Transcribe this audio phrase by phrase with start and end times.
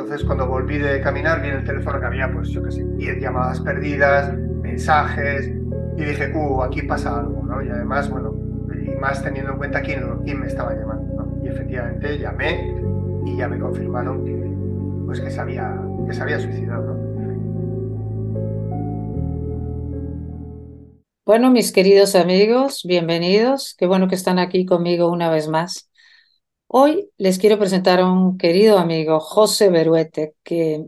[0.00, 2.84] Entonces cuando volví de caminar vi en el teléfono que había, pues yo qué sé,
[2.84, 5.52] 10 llamadas perdidas, mensajes,
[5.96, 7.62] y dije, uh, aquí pasa algo, ¿no?
[7.62, 8.34] Y además, bueno,
[8.74, 11.44] y más teniendo en cuenta quién, quién me estaba llamando, ¿no?
[11.44, 12.74] Y efectivamente llamé
[13.26, 17.10] y ya me confirmaron que, pues que se había, que se había suicidado, ¿no?
[21.26, 23.76] Bueno, mis queridos amigos, bienvenidos.
[23.78, 25.89] Qué bueno que están aquí conmigo una vez más.
[26.72, 30.86] Hoy les quiero presentar a un querido amigo, José Beruete, que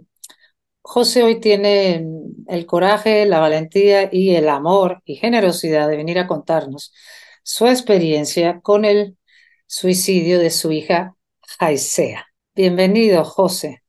[0.81, 2.07] José hoy tiene
[2.47, 6.95] el coraje, la valentía y el amor y generosidad de venir a contarnos
[7.43, 9.19] su experiencia con el
[9.67, 11.17] suicidio de su hija
[11.59, 12.29] Jaisea.
[12.55, 13.83] Bienvenido, José.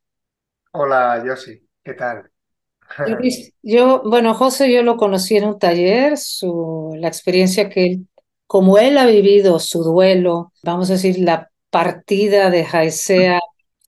[0.72, 2.28] Hola, Yossi, ¿qué tal?
[3.62, 8.08] Yo, bueno, José, yo lo conocí en un taller, su, la experiencia que él,
[8.48, 13.40] como él ha vivido su duelo, vamos a decir, la partida de Jaisea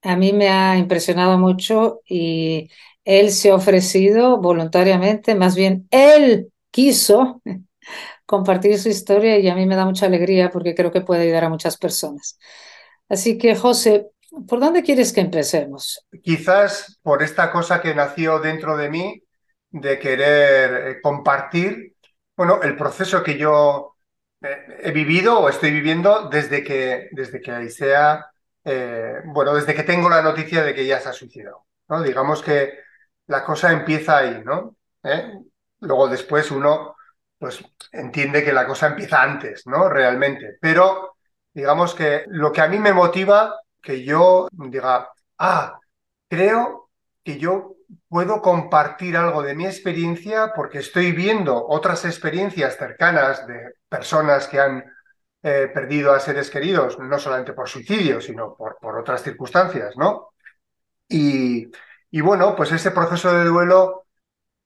[0.02, 2.72] a mí me ha impresionado mucho y
[3.04, 7.44] él se ha ofrecido voluntariamente, más bien él quiso
[8.26, 11.44] compartir su historia y a mí me da mucha alegría porque creo que puede ayudar
[11.46, 12.40] a muchas personas.
[13.08, 14.08] Así que, José,
[14.48, 16.04] ¿por dónde quieres que empecemos?
[16.24, 19.24] Quizás por esta cosa que nació dentro de mí
[19.70, 21.94] de querer eh, compartir,
[22.36, 23.95] bueno, el proceso que yo
[24.82, 28.26] he vivido o estoy viviendo desde que, desde que Aisea,
[28.64, 31.66] eh, bueno, desde que tengo la noticia de que ya se ha suicidado.
[31.88, 32.02] ¿no?
[32.02, 32.80] Digamos que
[33.28, 34.76] la cosa empieza ahí, ¿no?
[35.04, 35.32] ¿Eh?
[35.82, 36.96] Luego después uno
[37.38, 39.90] pues entiende que la cosa empieza antes, ¿no?
[39.90, 40.58] Realmente.
[40.60, 41.16] Pero
[41.54, 45.80] digamos que lo que a mí me motiva, que yo diga, ah,
[46.30, 46.90] creo
[47.24, 47.76] que yo
[48.08, 54.60] puedo compartir algo de mi experiencia porque estoy viendo otras experiencias cercanas de personas que
[54.60, 54.84] han
[55.44, 60.30] eh, perdido a seres queridos, no solamente por suicidio, sino por, otras circunstancias, ¿no?
[61.08, 61.68] Y,
[62.12, 64.08] y, bueno, pues ese proceso de duelo,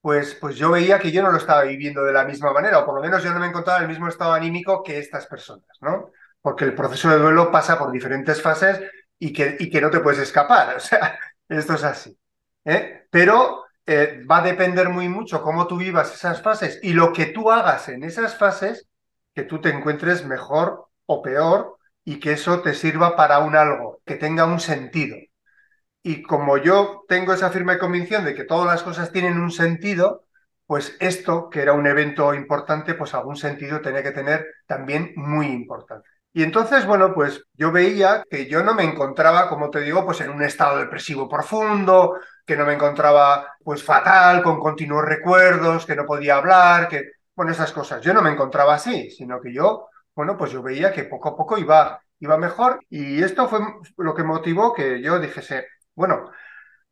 [0.00, 2.86] pues, pues yo veía que yo no lo estaba viviendo de la misma manera, o
[2.86, 5.68] por lo menos yo no me encontraba en el mismo estado anímico que estas personas,
[5.80, 6.10] ¿no?
[6.40, 8.80] Porque el proceso de duelo pasa por diferentes fases
[9.18, 11.18] y que, y que no te puedes escapar, o sea,
[11.48, 12.18] esto es así.
[12.64, 13.06] ¿eh?
[13.10, 17.26] pero eh, va a depender muy mucho cómo tú vivas esas fases y lo que
[17.26, 18.88] tú hagas en esas fases,
[19.34, 24.00] que tú te encuentres mejor o peor y que eso te sirva para un algo,
[24.04, 25.16] que tenga un sentido.
[26.02, 30.24] Y como yo tengo esa firme convicción de que todas las cosas tienen un sentido,
[30.66, 35.46] pues esto, que era un evento importante, pues algún sentido tenía que tener también muy
[35.46, 36.08] importante.
[36.32, 40.20] Y entonces, bueno, pues yo veía que yo no me encontraba, como te digo, pues
[40.20, 45.96] en un estado depresivo profundo, que no me encontraba pues fatal, con continuos recuerdos, que
[45.96, 48.02] no podía hablar, que, bueno, esas cosas.
[48.02, 51.36] Yo no me encontraba así, sino que yo, bueno, pues yo veía que poco a
[51.38, 52.80] poco iba, iba mejor.
[52.90, 53.60] Y esto fue
[53.96, 56.30] lo que motivó que yo dijese, bueno,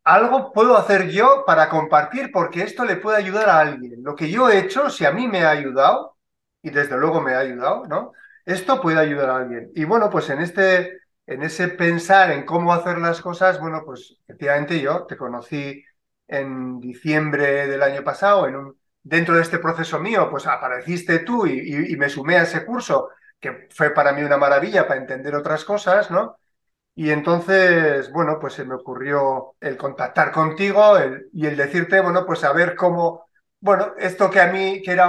[0.05, 4.03] algo puedo hacer yo para compartir porque esto le puede ayudar a alguien.
[4.03, 6.17] Lo que yo he hecho, si a mí me ha ayudado,
[6.63, 8.13] y desde luego me ha ayudado, ¿no?
[8.47, 9.71] esto puede ayudar a alguien.
[9.75, 14.17] Y bueno, pues en este, en ese pensar en cómo hacer las cosas, bueno, pues
[14.27, 15.85] efectivamente yo te conocí
[16.27, 21.47] en diciembre del año pasado, en un, dentro de este proceso mío, pues apareciste tú
[21.47, 23.11] y, me sumé a ese curso,
[23.41, 26.39] que fue para mí una maravilla para entender otras cosas, ¿no?
[26.95, 30.95] Y entonces, bueno, pues se me ocurrió el contactar contigo
[31.33, 33.29] y el decirte, bueno, pues a ver cómo,
[33.61, 35.09] bueno, esto que a mí, que era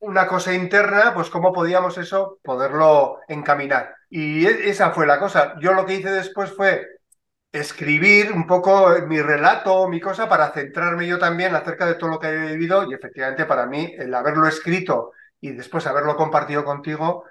[0.00, 3.94] una cosa interna, pues cómo podíamos eso, poderlo encaminar.
[4.08, 5.56] Y e, esa fue la cosa.
[5.60, 6.86] Yo lo que hice después fue
[7.54, 12.18] escribir un poco mi relato, mi cosa, para centrarme yo también acerca de todo lo
[12.18, 12.90] que he vivido.
[12.90, 17.24] Y efectivamente para mí, el haberlo escrito y después haberlo compartido contigo,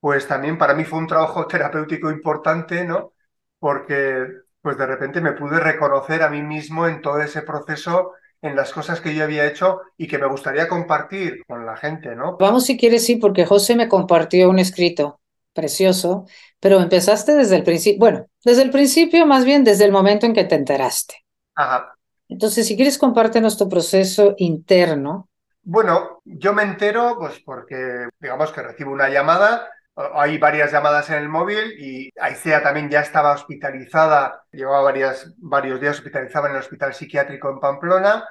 [0.00, 3.12] pues también para mí fue un trabajo terapéutico importante, ¿no?
[3.58, 4.26] Porque
[4.62, 8.72] pues de repente me pude reconocer a mí mismo en todo ese proceso en las
[8.72, 12.38] cosas que yo había hecho y que me gustaría compartir con la gente, ¿no?
[12.38, 15.20] Vamos si quieres, sí, porque José me compartió un escrito
[15.52, 16.26] precioso,
[16.60, 20.32] pero empezaste desde el principio, bueno, desde el principio, más bien desde el momento en
[20.32, 21.16] que te enteraste.
[21.56, 21.96] Ajá.
[22.28, 25.28] Entonces, si quieres, comparte nuestro proceso interno.
[25.64, 29.68] Bueno, yo me entero, pues porque, digamos que recibo una llamada
[30.14, 35.80] hay varias llamadas en el móvil y Aicea también ya estaba hospitalizada, llevaba varias, varios
[35.80, 38.28] días hospitalizada en el hospital psiquiátrico en Pamplona,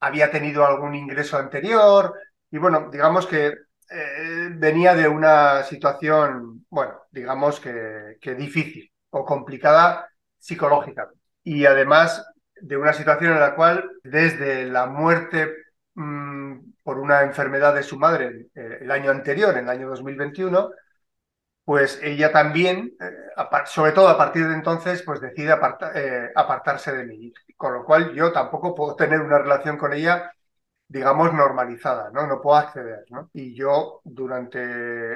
[0.00, 2.14] había tenido algún ingreso anterior
[2.50, 9.24] y bueno, digamos que eh, venía de una situación, bueno, digamos que, que difícil o
[9.24, 10.08] complicada
[10.38, 11.20] psicológicamente.
[11.44, 12.26] Y además
[12.60, 15.54] de una situación en la cual desde la muerte
[15.94, 20.70] mmm, por una enfermedad de su madre eh, el año anterior, en el año 2021,
[21.64, 23.10] pues ella también, eh,
[23.66, 25.54] sobre todo a partir de entonces, pues decide
[25.94, 27.32] eh, apartarse de mí.
[27.56, 30.32] Con lo cual yo tampoco puedo tener una relación con ella,
[30.88, 32.26] digamos, normalizada, ¿no?
[32.26, 33.30] No puedo acceder, ¿no?
[33.32, 34.60] Y yo durante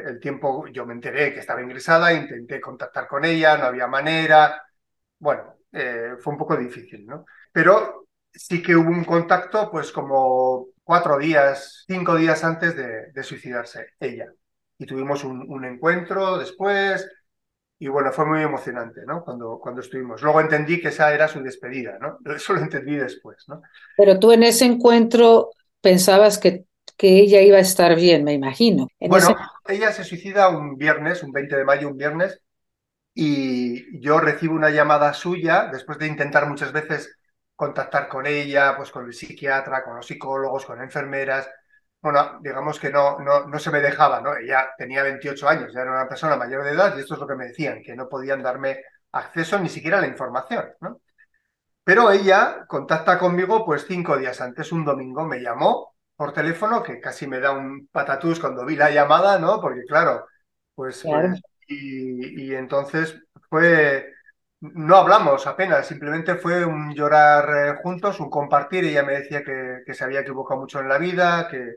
[0.08, 4.62] el tiempo, yo me enteré que estaba ingresada, intenté contactar con ella, no había manera.
[5.18, 7.24] Bueno, eh, fue un poco difícil, ¿no?
[7.52, 13.88] Pero sí que hubo un contacto, pues como cuatro días, cinco días antes de, suicidarse
[14.00, 14.26] ella
[14.78, 17.06] y tuvimos un, un, encuentro después
[17.80, 19.24] y bueno, fue muy emocionante, ¿no?
[19.24, 20.20] Cuando, cuando estuvimos.
[20.22, 22.18] Luego entendí que esa era su despedida, ¿no?
[22.34, 23.62] Eso lo entendí después, ¿no?
[23.96, 26.64] Pero tú en ese encuentro pensabas que,
[26.96, 28.88] que ella iba a estar bien, me imagino.
[28.98, 29.74] En bueno, ese...
[29.74, 32.40] ella se suicida un viernes, un 20 de mayo, un viernes,
[33.14, 37.16] y yo recibo una llamada suya después de intentar muchas veces
[37.56, 41.48] contactar con ella, pues con el psiquiatra, con los psicólogos, con enfermeras,
[42.00, 44.36] bueno, digamos que no, no, no se me dejaba, ¿no?
[44.36, 47.26] Ella tenía 28 años, ya era una persona mayor de edad y esto es lo
[47.26, 48.82] que me decían, que no podían darme
[49.12, 51.00] acceso ni siquiera a la información, ¿no?
[51.88, 57.00] Pero ella contacta conmigo pues cinco días antes, un domingo, me llamó por teléfono, que
[57.00, 59.58] casi me da un patatús cuando vi la llamada, ¿no?
[59.58, 60.26] Porque claro,
[60.74, 61.34] pues, Claro.
[61.66, 63.18] y, y entonces
[63.48, 64.12] fue,
[64.60, 68.84] no hablamos apenas, simplemente fue un llorar eh, juntos, un compartir.
[68.84, 71.76] Ella me decía que, que se había equivocado mucho en la vida, que,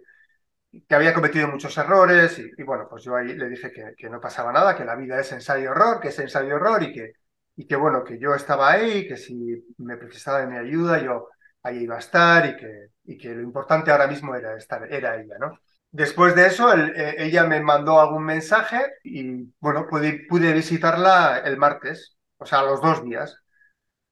[0.88, 4.10] que había cometido muchos errores y, y, bueno, pues yo ahí le dije que, que,
[4.10, 7.13] no pasaba nada, que la vida es ensayo-error, que es ensayo-error y que,
[7.56, 11.30] y que bueno, que yo estaba ahí, que si me precisaba de mi ayuda yo
[11.63, 15.21] ahí iba a estar y que, y que lo importante ahora mismo era, estar, era
[15.21, 15.59] ella, ¿no?
[15.92, 21.39] Después de eso, el, eh, ella me mandó algún mensaje y bueno, pude, pude visitarla
[21.45, 23.36] el martes, o sea, los dos días.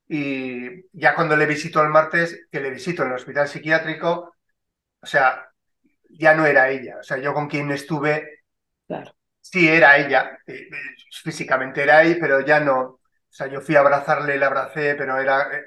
[0.08, 4.34] Y ya cuando le visito el martes, que le visito en el hospital psiquiátrico,
[5.02, 5.50] o sea,
[6.12, 6.98] ya no era ella.
[7.00, 8.44] O sea, yo con quien estuve,
[8.88, 9.16] Claro.
[9.42, 12.99] sí era ella, eh, eh, físicamente era ella, pero ya no.
[13.30, 15.44] O sea, yo fui a abrazarle, le abracé, pero era.
[15.58, 15.64] eh,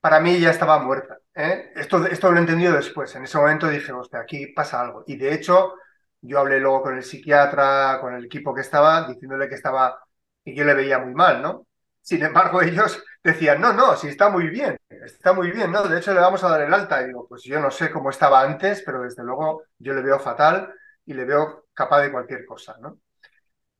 [0.00, 1.18] para mí ya estaba muerta.
[1.34, 1.72] ¿eh?
[1.76, 3.14] Esto, esto lo he entendido después.
[3.16, 5.04] En ese momento dije, hostia, aquí pasa algo.
[5.06, 5.74] Y de hecho,
[6.20, 9.98] yo hablé luego con el psiquiatra, con el equipo que estaba, diciéndole que estaba,
[10.44, 11.66] que yo le veía muy mal, ¿no?
[12.00, 15.82] Sin embargo, ellos decían, no, no, sí está muy bien, está muy bien, ¿no?
[15.86, 17.02] De hecho, le vamos a dar el alta.
[17.02, 20.18] Y digo, pues yo no sé cómo estaba antes, pero desde luego yo le veo
[20.18, 20.72] fatal
[21.04, 22.98] y le veo capaz de cualquier cosa, ¿no?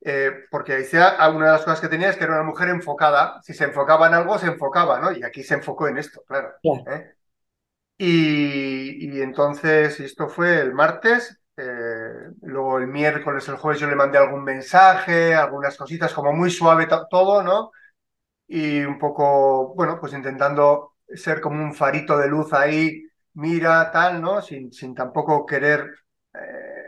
[0.00, 3.40] Eh, porque Aicea, una de las cosas que tenía es que era una mujer enfocada.
[3.42, 5.12] Si se enfocaba en algo, se enfocaba, ¿no?
[5.12, 6.54] Y aquí se enfocó en esto, claro.
[6.62, 7.14] ¿eh?
[7.96, 11.40] Y, y, entonces, esto fue el martes.
[11.56, 16.50] Eh, luego el miércoles, el jueves, yo le mandé algún mensaje, algunas cositas, como muy
[16.50, 17.72] suave todo, ¿no?
[18.46, 23.02] Y un poco, bueno, pues intentando ser como un farito de luz ahí,
[23.34, 24.40] mira, tal, ¿no?
[24.42, 25.84] Sin, sin tampoco querer
[26.34, 26.88] eh,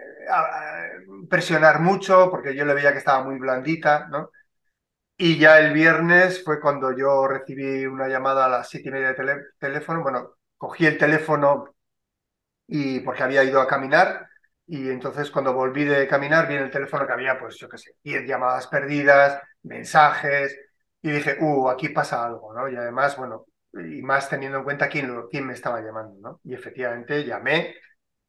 [1.28, 4.30] presionar mucho, porque yo le veía que estaba muy blandita, ¿no?
[5.16, 9.08] Y ya el viernes fue cuando yo recibí una llamada a las siete y media
[9.08, 10.02] de tele, teléfono.
[10.02, 11.74] Bueno, cogí el teléfono
[12.66, 14.28] y porque había ido a caminar.
[14.66, 17.78] Y entonces cuando volví de caminar vi en el teléfono que había, pues yo qué
[17.78, 20.56] sé, 10 llamadas perdidas, mensajes.
[21.02, 22.68] Y dije, uh, aquí pasa algo, ¿no?
[22.68, 26.40] Y además, bueno, y más teniendo en cuenta quién, quién me estaba llamando, ¿no?
[26.44, 27.74] Y efectivamente llamé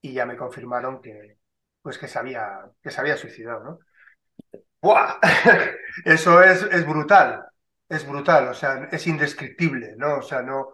[0.02, 1.38] y ya me confirmaron que,
[1.82, 3.80] pues que se había, que se había suicidado, ¿no?
[4.82, 5.20] ¡Buah!
[6.06, 7.46] Eso es, es brutal,
[7.88, 10.18] es brutal, o sea, es indescriptible, ¿no?
[10.18, 10.74] O sea, no,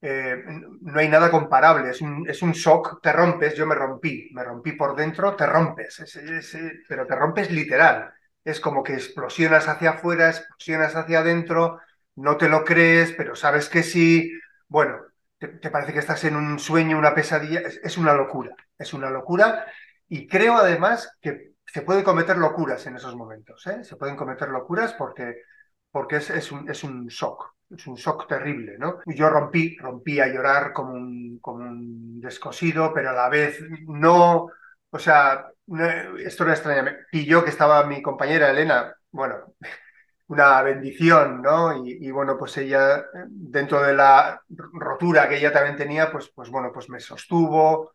[0.00, 0.42] eh,
[0.82, 4.44] no hay nada comparable, es un, es un shock, te rompes, yo me rompí, me
[4.44, 6.56] rompí por dentro, te rompes, es, es,
[6.88, 8.12] pero te rompes literal,
[8.44, 11.80] es como que explosionas hacia afuera, explosionas hacia adentro,
[12.16, 14.32] no te lo crees, pero sabes que sí,
[14.68, 14.98] bueno,
[15.38, 19.10] te, parece que estás en un sueño, una pesadilla, es, es una locura, es una
[19.10, 19.66] locura
[20.08, 23.82] y creo además que se puede cometer locuras en esos momentos, ¿eh?
[23.84, 25.42] Se pueden cometer locuras porque,
[25.90, 29.00] porque es, es, un, es un shock, es un shock terrible, ¿no?
[29.06, 34.48] Yo rompí, rompí a llorar como un, como un descosido, pero a la vez no,
[34.90, 36.82] o sea, una historia extraña.
[36.82, 39.54] Me pilló que estaba mi compañera Elena, bueno,
[40.28, 41.84] una bendición, ¿no?
[41.84, 46.50] Y, y, bueno, pues ella, dentro de la rotura que ella también tenía, pues, pues
[46.50, 47.93] bueno, pues me sostuvo,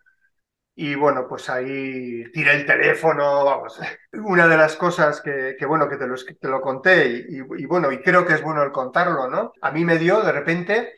[0.82, 3.78] y bueno, pues ahí tiré el teléfono, vamos.
[4.14, 7.66] Una de las cosas que, que bueno, que te lo, te lo conté y, y,
[7.66, 9.52] bueno, y creo que es bueno el contarlo, ¿no?
[9.62, 10.94] A mí me dio de repente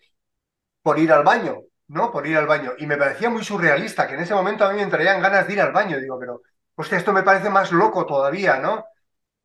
[0.84, 2.12] por ir al baño, ¿no?
[2.12, 2.74] Por ir al baño.
[2.78, 5.54] Y me parecía muy surrealista, que en ese momento a mí me entrarían ganas de
[5.54, 6.00] ir al baño.
[6.00, 6.44] Digo, pero,
[6.76, 8.86] hostia, esto me parece más loco todavía, ¿no?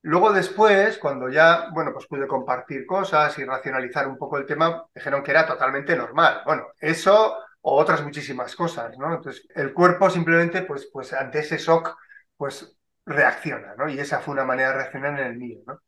[0.03, 4.85] Luego después, cuando ya, bueno, pues pude compartir cosas y racionalizar un poco el tema,
[4.95, 6.43] dijeron que era totalmente normal.
[6.45, 7.39] Bueno, eso
[7.69, 9.13] o otras muchísimas cosas, ¿no?
[9.13, 11.97] Entonces, el cuerpo simplemente, pues, pues ante ese shock,
[12.37, 13.89] pues reacciona, ¿no?
[13.89, 15.81] Y esa fue una manera de reaccionar en el mío, ¿no?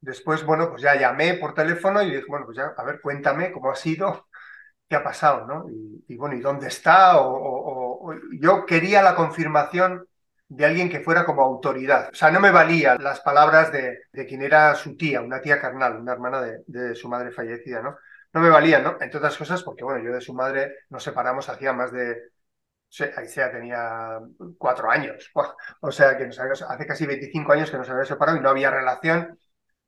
[0.00, 3.50] Después, bueno, pues ya llamé por teléfono y dije, bueno, pues ya, a ver, cuéntame
[3.50, 4.28] cómo ha sido,
[4.88, 5.66] qué ha pasado, ¿no?
[6.08, 7.20] Y, bueno, ¿y dónde está?
[7.20, 10.06] O, yo quería la confirmación
[10.48, 12.10] de alguien que fuera como autoridad.
[12.12, 15.60] O sea, no me valían las palabras de, de quien era su tía, una tía
[15.60, 17.96] carnal, una hermana de, de su madre fallecida, ¿no?
[18.32, 18.96] No me valía, ¿no?
[19.00, 22.30] Entre otras cosas, porque bueno, yo de su madre nos separamos hacía más de.
[23.16, 24.18] Ahí sea, tenía
[24.58, 25.30] cuatro años.
[25.80, 29.38] O sea, que hace casi 25 años que nos había separado y no había relación,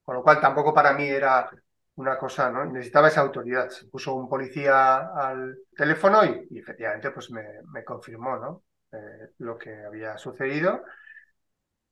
[0.02, 1.50] con lo cual tampoco para mí era
[1.96, 2.64] una cosa, ¿no?
[2.64, 3.68] Necesitaba esa autoridad.
[3.70, 8.64] Se puso un policía al teléfono y, efectivamente pues me, me confirmó, ¿no?
[8.92, 10.82] Eh, lo que había sucedido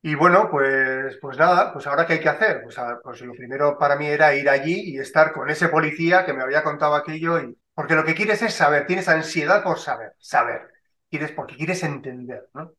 [0.03, 2.61] y bueno, pues, pues nada, pues ahora qué hay que hacer.
[2.63, 6.33] Pues, pues, lo primero para mí era ir allí y estar con ese policía que
[6.33, 7.39] me había contado aquello.
[7.39, 10.69] Y, porque lo que quieres es saber, tienes ansiedad por saber, saber.
[11.09, 12.73] Quieres, porque quieres entender, ¿no?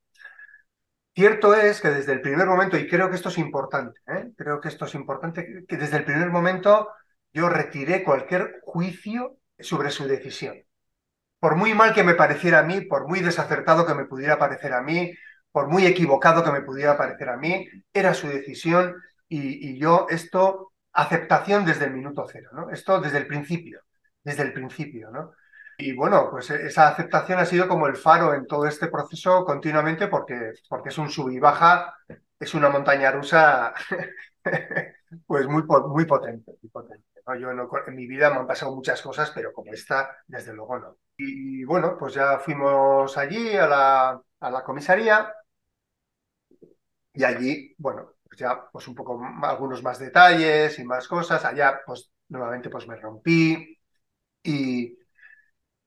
[1.15, 4.33] Cierto es que desde el primer momento, y creo que esto es importante, ¿eh?
[4.37, 6.89] creo que esto es importante, que desde el primer momento
[7.35, 10.57] yo retiré cualquier juicio sobre su decisión.
[11.39, 14.73] Por muy mal que me pareciera a mí, por muy desacertado que me pudiera parecer
[14.73, 15.13] a mí,
[15.53, 18.97] por muy equivocado que me pudiera parecer a mí, era su decisión
[19.29, 22.71] y, yo esto, aceptación desde el minuto cero, ¿no?
[22.71, 23.83] Esto desde el principio,
[24.23, 25.33] desde el principio, ¿no?
[25.79, 30.07] Y bueno, pues esa aceptación ha sido como el faro en todo este proceso continuamente
[30.09, 31.95] porque, porque es un sub y baja,
[32.39, 33.73] es una montaña rusa
[35.27, 37.07] pues muy, muy potente, muy potente.
[37.39, 40.97] Yo en, mi vida me han pasado muchas cosas, pero como esta, desde luego no.
[41.17, 45.33] Y, bueno, pues ya fuimos allí a la, a la comisaría
[47.15, 51.45] y allí, bueno, pues ya pues un poco algunos más detalles y más cosas.
[51.45, 53.79] Allá, pues nuevamente pues me rompí.
[54.45, 54.99] Y,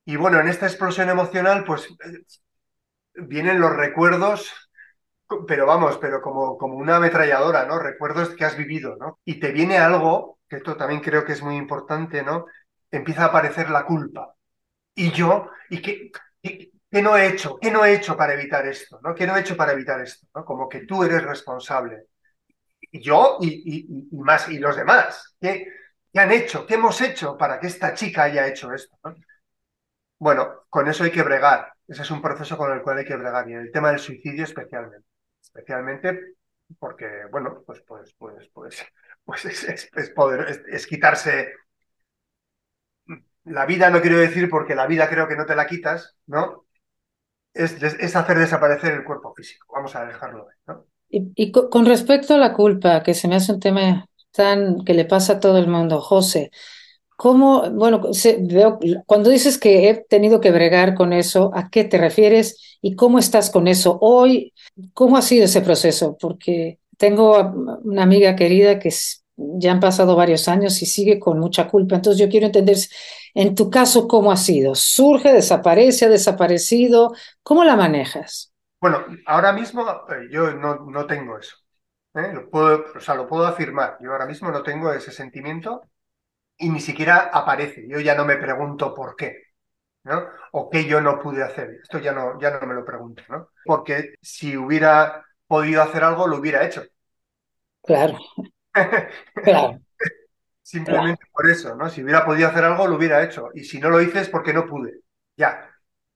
[0.06, 1.88] y bueno, en esta explosión emocional, pues
[3.16, 4.52] vienen los recuerdos,
[5.48, 7.80] pero vamos, pero como, como una ametralladora, ¿no?
[7.80, 9.20] Recuerdos que has vivido, ¿no?
[9.26, 12.46] Y te viene algo, que esto también creo que es muy importante, ¿no?
[12.92, 14.36] Empieza a aparecer la culpa.
[14.96, 16.12] Y yo, y que,
[16.96, 17.60] ¿Qué no he hecho?
[17.60, 19.02] ¿Qué no he hecho para evitar esto?
[19.04, 19.14] ¿no?
[19.14, 20.28] ¿Qué no he hecho para evitar esto?
[20.34, 20.46] ¿no?
[20.46, 22.06] Como que tú eres responsable.
[22.80, 25.36] Y yo y, más, y los demás.
[25.42, 25.68] ¿Qué,
[26.14, 26.66] ¿Qué, han hecho?
[26.66, 28.96] ¿Qué hemos hecho para que esta chica haya hecho esto?
[30.18, 31.74] Bueno, con eso hay que bregar.
[31.86, 33.50] Ese es un proceso con el cual hay que bregar.
[33.50, 35.06] Y en el tema del suicidio especialmente.
[35.42, 36.36] Especialmente
[36.80, 38.86] porque, bueno, pues, pues, pues, pues,
[39.26, 41.52] pues es, es, poder, es quitarse
[43.46, 46.65] la vida no quiero decir porque la vida creo que no te la quitas, ¿no?
[47.56, 49.68] Es, hacer desaparecer el cuerpo físico.
[49.74, 50.76] Vamos a dejarlo ahí,
[51.10, 55.06] Y, con respecto a la culpa, que se me hace un tema tan que le
[55.06, 56.52] pasa a todo el mundo, José,
[57.16, 58.02] ¿cómo, bueno,
[59.06, 63.18] cuando dices que he tenido que bregar con eso, ¿a qué te refieres y cómo
[63.18, 64.54] estás con eso hoy?
[64.94, 66.18] ¿Cómo ha sido ese proceso?
[66.20, 68.92] Porque tengo una amiga querida que
[69.38, 71.96] ya han pasado varios años y sigue con mucha culpa.
[71.96, 72.78] Entonces yo quiero entender,
[73.36, 74.74] en tu caso, ¿cómo ha sido?
[74.76, 77.14] ¿Surge, desaparece, ha desaparecido?
[77.44, 78.52] ¿Cómo la manejas?
[78.82, 81.58] Bueno, ahora mismo eh, yo no, no tengo eso.
[82.16, 82.32] ¿eh?
[82.34, 83.98] Lo puedo, o sea, lo puedo afirmar.
[84.02, 85.84] Yo ahora mismo no tengo ese sentimiento
[86.58, 87.88] y ni siquiera aparece.
[87.88, 89.44] Yo ya no me pregunto por qué.
[90.06, 90.24] ¿no?
[90.54, 91.80] O qué yo no pude hacer.
[91.82, 93.50] Esto ya no, ya no me lo pregunto, ¿no?
[93.66, 96.84] Porque si hubiera podido hacer algo, lo hubiera hecho.
[97.84, 98.18] Claro.
[99.44, 99.80] Claro.
[100.66, 101.88] Simplemente por eso, ¿no?
[101.90, 103.50] Si hubiera podido hacer algo, lo hubiera hecho.
[103.54, 105.02] Y si no lo hice es porque no pude.
[105.38, 105.70] Ya,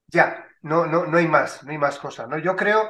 [0.08, 2.40] ya, no, no, no hay más, no hay más cosas, ¿no?
[2.40, 2.90] Yo creo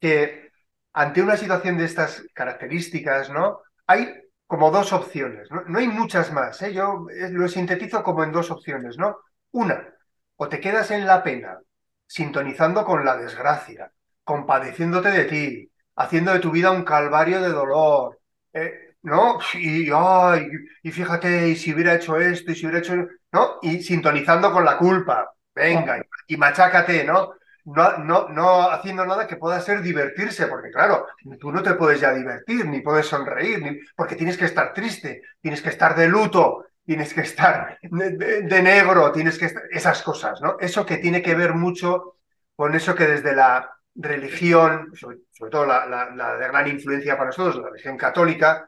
[0.00, 0.50] que
[0.92, 3.60] ante una situación de estas características, ¿no?
[3.86, 4.12] Hay
[4.48, 5.78] como dos opciones, ¿no?
[5.78, 6.72] hay muchas más, ¿eh?
[6.74, 9.18] Yo eh, lo sintetizo como en dos opciones, ¿no?
[9.52, 9.94] Una,
[10.34, 11.60] o te quedas en la pena,
[12.08, 13.92] sintonizando con la desgracia,
[14.24, 18.18] compadeciéndote de ti, haciendo de tu vida un calvario de dolor,
[18.52, 19.38] eh, ¿no?
[19.54, 20.48] Y, ay,
[20.82, 22.94] y fíjate, y si hubiera hecho esto, y si hubiera hecho,
[23.32, 23.58] ¿no?
[23.62, 27.34] Y sintonizando con la culpa, venga, y, machácate, ¿no?
[27.64, 31.06] No, no, no haciendo nada que pueda ser divertirse, porque claro,
[31.38, 35.22] tú no te puedes ya divertir, ni puedes sonreír, ni, porque tienes que estar triste,
[35.40, 40.40] tienes que estar de luto, tienes que estar de, negro, tienes que estar, esas cosas,
[40.40, 40.56] ¿no?
[40.58, 42.16] Eso que tiene que ver mucho
[42.56, 45.18] con eso que desde la religión, sobre,
[45.50, 48.66] todo la, de gran influencia para nosotros, la religión católica,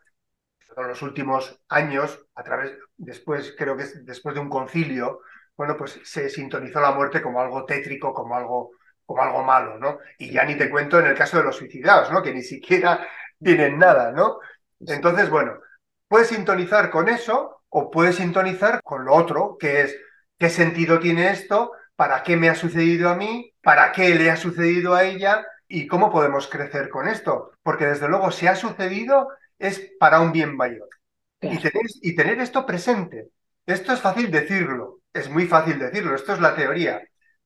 [0.76, 5.20] en los últimos años, a través, después, creo que después de un concilio,
[5.56, 8.70] bueno, pues se sintonizó la muerte como algo tétrico, como algo,
[9.04, 9.98] como algo malo, ¿no?
[10.18, 12.22] Y ya ni te cuento en el caso de los suicidados, ¿no?
[12.22, 13.06] Que ni siquiera
[13.42, 14.38] tienen nada, ¿no?
[14.80, 15.58] Entonces, bueno,
[16.08, 19.96] puedes sintonizar con eso o puedes sintonizar con lo otro, que es
[20.38, 24.36] qué sentido tiene esto, para qué me ha sucedido a mí, para qué le ha
[24.36, 27.52] sucedido a ella y cómo podemos crecer con esto.
[27.62, 29.28] Porque desde luego, si ha sucedido,
[29.60, 30.88] es para un bien mayor.
[31.40, 33.30] Y, tener, y tener esto presente.
[33.66, 37.00] Esto es fácil decirlo, es muy fácil decirlo, esto es la teoría,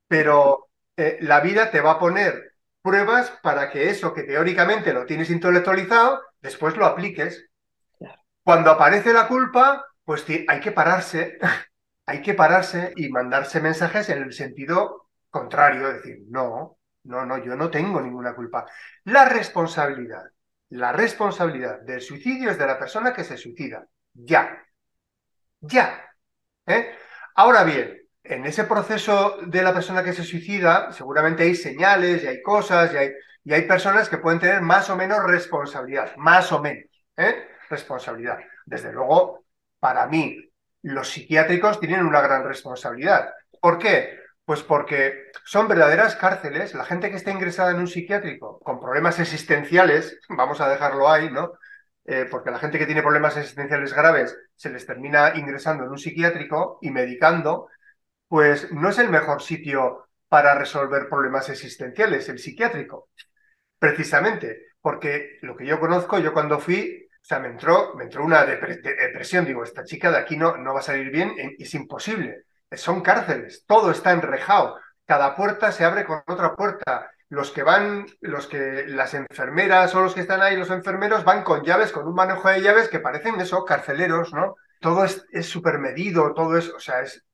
[0.09, 5.07] pero eh, la vida te va a poner pruebas para que eso que teóricamente lo
[5.07, 7.49] tienes intelectualizado, después lo apliques.
[8.43, 11.39] Cuando aparece la culpa, pues hay que pararse,
[12.07, 17.57] hay que pararse y mandarse mensajes en el sentido contrario, decir, no, no, no, yo
[17.57, 18.67] no tengo ninguna culpa.
[19.05, 20.23] La responsabilidad,
[20.75, 24.61] la responsabilidad del suicidio es de la persona que se suicida, ya,
[25.61, 26.05] ya.
[26.67, 26.91] ¿eh?
[27.37, 32.27] Ahora bien, en ese proceso de la persona que se suicida, seguramente hay señales y
[32.27, 33.11] hay cosas y hay,
[33.45, 37.47] y hay personas que pueden tener más o menos responsabilidad, más o menos, ¿eh?
[37.71, 38.41] responsabilidad.
[38.67, 39.45] Desde luego,
[39.79, 40.37] para mí,
[40.83, 43.33] los psiquiátricos tienen una gran responsabilidad.
[43.61, 44.19] ¿Por qué?
[44.45, 46.75] Pues porque son verdaderas cárceles.
[46.75, 51.31] La gente que está ingresada en un psiquiátrico con problemas existenciales, vamos a dejarlo ahí,
[51.31, 51.53] ¿no?
[52.07, 55.99] Eh, porque la gente que tiene problemas existenciales graves se les termina ingresando en un
[55.99, 57.69] psiquiátrico y medicando,
[58.29, 63.09] pues no es el mejor sitio para resolver problemas existenciales, el psiquiátrico.
[63.79, 68.25] Precisamente, porque lo que yo conozco, yo cuando fui, o sea, me entró, me entró
[68.25, 72.45] una depresión, digo, esta chica de aquí no, no va a salir bien, es imposible.
[72.77, 78.07] Son cárceles, todo está enrejado, cada puerta se abre con otra puerta, los que van,
[78.21, 82.07] los que las enfermeras o los que están ahí, los enfermeros, van con llaves, con
[82.07, 84.55] un manejo de llaves que parecen eso, carceleros, ¿no?
[84.81, 87.25] Todo es súper medido, todo es, o sea, es,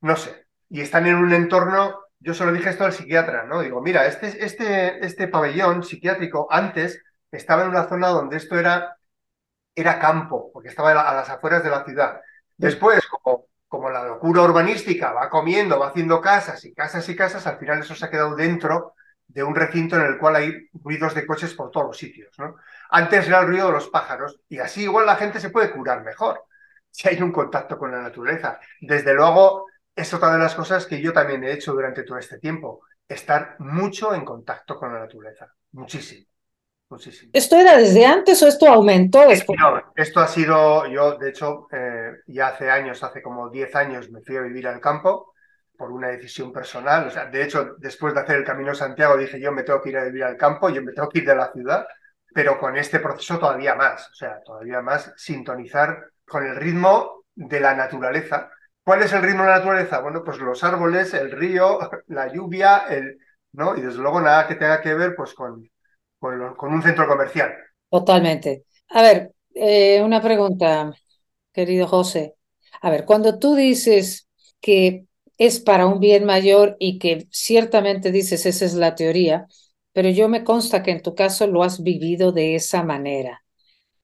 [0.00, 0.46] no sé.
[0.68, 3.60] Y están en un entorno, yo solo dije esto al psiquiatra, ¿no?
[3.60, 8.96] Digo, mira, este, este, este pabellón psiquiátrico antes estaba en una zona donde esto era,
[9.74, 12.20] era campo, porque estaba a las afueras de la ciudad.
[12.56, 17.44] Después, como, como la locura urbanística va comiendo, va haciendo casas y casas y casas,
[17.48, 18.94] al final eso se ha quedado dentro
[19.26, 22.38] de un recinto en el cual hay ruidos de coches por todos los sitios.
[22.38, 22.54] ¿no?
[22.90, 26.04] Antes era el ruido de los pájaros y así igual la gente se puede curar
[26.04, 26.44] mejor
[26.92, 28.60] si hay un contacto con la naturaleza.
[28.80, 32.38] Desde luego, es otra de las cosas que yo también he hecho durante todo este
[32.38, 36.26] tiempo, estar mucho en contacto con la naturaleza, muchísimo.
[36.88, 37.30] Muchísimo.
[37.32, 39.58] ¿Esto era desde antes o esto aumentó después?
[39.58, 41.93] No, esto ha sido, yo de hecho, eh,
[42.26, 45.32] ya hace años, hace como 10 años me fui a vivir al campo
[45.76, 47.06] por una decisión personal.
[47.08, 49.90] O sea, de hecho, después de hacer el Camino Santiago dije yo me tengo que
[49.90, 51.86] ir a vivir al campo, yo me tengo que ir de la ciudad,
[52.34, 57.60] pero con este proceso todavía más, o sea, todavía más sintonizar con el ritmo de
[57.60, 58.50] la naturaleza.
[58.82, 60.00] ¿Cuál es el ritmo de la naturaleza?
[60.00, 63.18] Bueno, pues los árboles, el río, la lluvia, el,
[63.52, 63.76] ¿no?
[63.76, 65.68] Y desde luego nada que tenga que ver pues con,
[66.18, 67.54] con, con un centro comercial.
[67.88, 68.64] Totalmente.
[68.90, 70.92] A ver, eh, una pregunta,
[71.54, 72.34] querido José.
[72.82, 74.28] A ver, cuando tú dices
[74.60, 75.06] que
[75.38, 79.46] es para un bien mayor y que ciertamente dices esa es la teoría,
[79.92, 83.42] pero yo me consta que en tu caso lo has vivido de esa manera.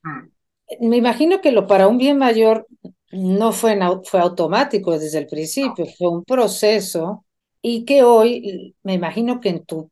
[0.02, 0.88] Mm.
[0.88, 2.66] Me imagino que lo para un bien mayor
[3.10, 7.24] no fue, fue automático desde el principio, fue un proceso
[7.60, 9.90] y que hoy me imagino que en, tu,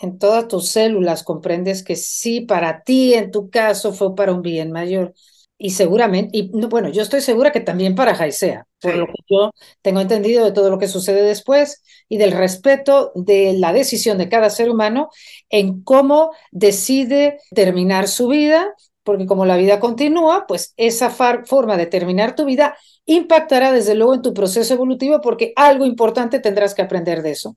[0.00, 4.42] en todas tus células comprendes que sí, para ti en tu caso fue para un
[4.42, 5.14] bien mayor
[5.58, 9.50] y seguramente, y bueno, yo estoy segura que también para Jaisea, por lo que yo
[9.82, 14.28] tengo entendido de todo lo que sucede después y del respeto de la decisión de
[14.28, 15.10] cada ser humano
[15.50, 21.86] en cómo decide terminar su vida, porque como la vida continúa, pues esa forma de
[21.86, 26.82] terminar tu vida impactará desde luego en tu proceso evolutivo porque algo importante tendrás que
[26.82, 27.56] aprender de eso.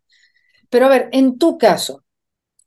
[0.70, 2.04] Pero a ver, en tu caso,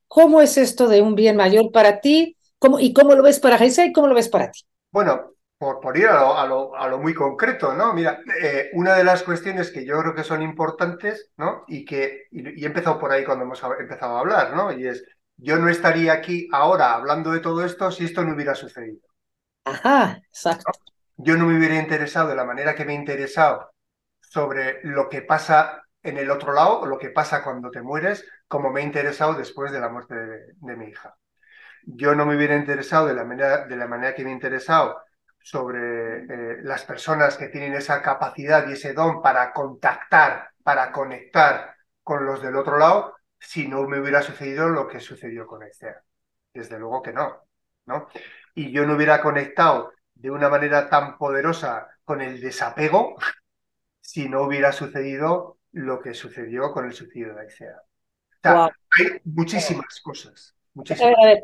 [0.08, 2.36] ¿cómo es esto de un bien mayor para ti?
[2.58, 4.60] ¿Cómo, ¿Y cómo lo ves para Jaisea y cómo lo ves para ti?
[4.94, 7.92] Bueno, por, por ir a lo, a, lo, muy concreto, ¿no?
[7.92, 11.64] Mira, eh, una de las cuestiones que yo creo que son importantes, ¿no?
[11.66, 14.70] Y que y, he empezado por ahí cuando hemos empezado a hablar, ¿no?
[14.70, 15.04] Y es,
[15.37, 19.00] yo no estaría aquí ahora hablando de todo esto si esto no hubiera sucedido.
[19.64, 20.70] Ajá, exacto.
[21.16, 23.72] Yo no me hubiera interesado de la manera que me he interesado
[24.20, 28.24] sobre lo que pasa en el otro lado o lo que pasa cuando te mueres,
[28.46, 31.16] como me he interesado después de la muerte de mi hija
[31.86, 35.02] yo no me hubiera interesado de la manera, de la manera que me he interesado
[35.38, 41.76] sobre eh, las personas que tienen esa capacidad y ese don para contactar, para conectar
[42.02, 45.96] con los del otro lado, si no me hubiera sucedido lo que sucedió con Esther.
[46.52, 47.42] Desde luego que no,
[47.86, 48.08] ¿no?
[48.54, 53.16] Y yo no hubiera conectado de una manera tan poderosa con el desapego
[54.00, 57.82] si no hubiera sucedido lo que sucedió con el suicidio de Aicea.
[58.42, 60.53] hay muchísimas cosas.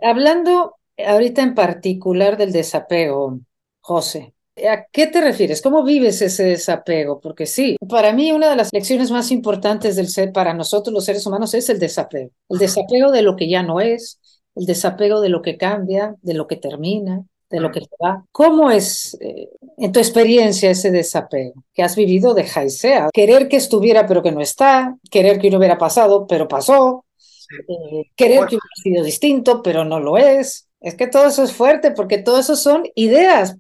[0.03, 3.41] Hablando ahorita en particular del desapego,
[3.81, 4.35] José,
[4.69, 5.63] ¿A qué te refieres?
[5.63, 7.21] ¿Cómo vives ese desapego?
[7.21, 11.05] Porque sí, para mí una de las lecciones más importantes del ser para nosotros los
[11.05, 12.31] seres humanos es el desapego.
[12.49, 14.21] El desapego de lo que ya no es,
[14.55, 18.25] el desapego de lo que cambia, de lo que termina, de lo que se va.
[18.33, 23.09] ¿Cómo es eh, en tu experiencia ese desapego que has vivido de Jaisea?
[23.13, 27.05] Querer que estuviera pero que no está, querer que no hubiera pasado pero pasó,
[27.51, 30.69] eh, querer que hubiera sido distinto pero no lo es.
[30.81, 33.57] Es que todo eso es fuerte porque todo eso son ideas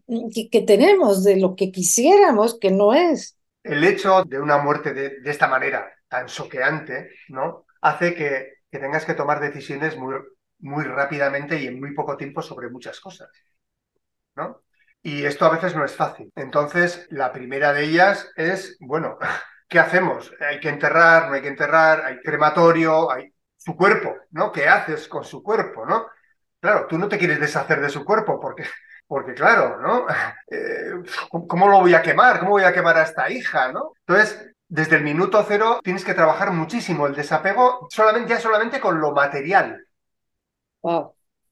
[0.50, 3.36] que, tenemos de lo que quisiéramos que no es.
[3.62, 7.66] El hecho de una muerte de, esta manera tan soqueante, ¿no?
[7.82, 10.14] Hace que, que, tengas que tomar decisiones muy,
[10.60, 13.28] muy rápidamente y en muy poco tiempo sobre muchas cosas,
[14.34, 14.62] ¿no?
[15.02, 16.30] Y esto a veces no es fácil.
[16.36, 19.18] Entonces, la primera de ellas es, bueno,
[19.68, 20.32] ¿qué hacemos?
[20.40, 24.50] Hay que enterrar, no hay que enterrar, hay crematorio, hay su cuerpo, ¿no?
[24.50, 26.06] ¿Qué haces con su cuerpo, ¿no?
[26.60, 28.64] Claro, tú no te quieres deshacer de su cuerpo porque,
[29.06, 30.06] porque claro, ¿no?
[30.50, 30.94] Eh,
[31.28, 32.40] ¿Cómo lo voy a quemar?
[32.40, 33.92] ¿Cómo voy a quemar a esta hija, ¿no?
[34.00, 39.00] Entonces, desde el minuto cero tienes que trabajar muchísimo el desapego solamente, ya solamente con
[39.00, 39.86] lo material.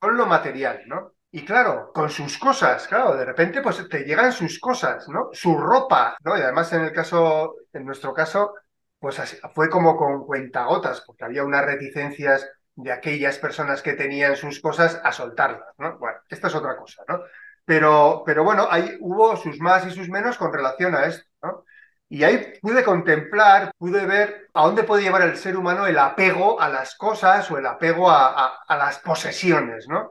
[0.01, 1.13] Con lo material, ¿no?
[1.31, 5.29] Y claro, con sus cosas, claro, de repente pues te llegan sus cosas, ¿no?
[5.33, 6.37] Su ropa, ¿no?
[6.37, 8.55] Y además en el caso, en nuestro caso,
[8.99, 14.37] pues así, fue como con cuentagotas, porque había unas reticencias de aquellas personas que tenían
[14.37, 15.99] sus cosas a soltarlas, ¿no?
[15.99, 17.23] Bueno, esta es otra cosa, ¿no?
[17.65, 21.65] Pero, pero bueno, ahí hubo sus más y sus menos con relación a esto, ¿no?
[22.09, 26.61] Y ahí pude contemplar, pude ver a dónde puede llevar el ser humano el apego
[26.61, 30.11] a las cosas o el apego a, las posesiones, ¿no?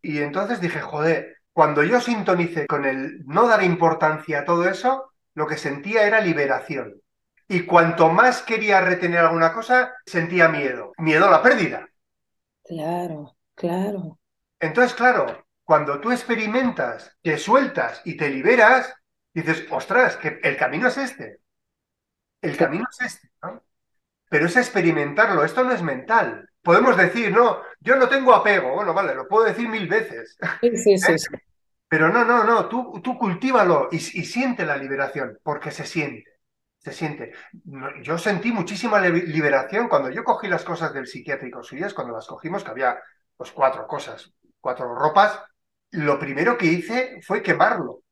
[0.00, 5.12] Y entonces dije, joder, cuando yo sintonicé con el no dar importancia a todo eso,
[5.34, 7.00] lo que sentía era liberación.
[7.50, 10.92] Y cuanto más quería retener alguna cosa, sentía miedo.
[10.98, 11.84] Miedo a la pérdida.
[12.62, 14.20] Claro, claro.
[14.60, 18.94] Entonces, claro, cuando tú experimentas, te sueltas y te liberas,
[19.34, 21.40] dices, ostras, que el camino es este.
[22.40, 23.64] El camino es este, ¿no?
[24.28, 26.48] Pero es experimentarlo, esto no es mental.
[26.62, 28.76] Podemos decir, no, yo no tengo apego.
[28.76, 30.38] Bueno, vale, lo puedo decir mil veces.
[30.60, 31.12] Sí, sí, sí.
[31.34, 31.38] ¿Eh?
[31.88, 36.29] Pero no, no, no, tú, tú cultívalo y siente la liberación, porque se siente
[36.80, 37.32] se siente.
[38.02, 42.64] Yo sentí muchísima liberación cuando yo cogí las cosas del psiquiátrico suyas, cuando las cogimos,
[42.64, 42.98] que había
[43.36, 45.40] pues cuatro cosas, cuatro ropas,
[45.90, 48.02] lo primero que hice fue quemarlo,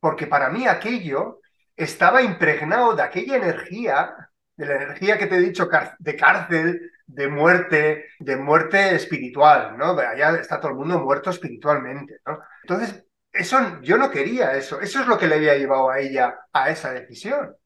[0.00, 1.40] porque para mí aquello
[1.76, 4.14] estaba impregnado de aquella energía,
[4.54, 9.98] de la energía que te he dicho de cárcel, de muerte, de muerte espiritual, ¿no?
[9.98, 12.40] Allá está todo el mundo muerto espiritualmente, ¿no?
[12.62, 16.38] Entonces, eso yo no quería eso, eso es lo que le había llevado a ella
[16.52, 17.56] a esa decisión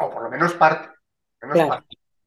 [0.00, 0.88] o por lo menos parte.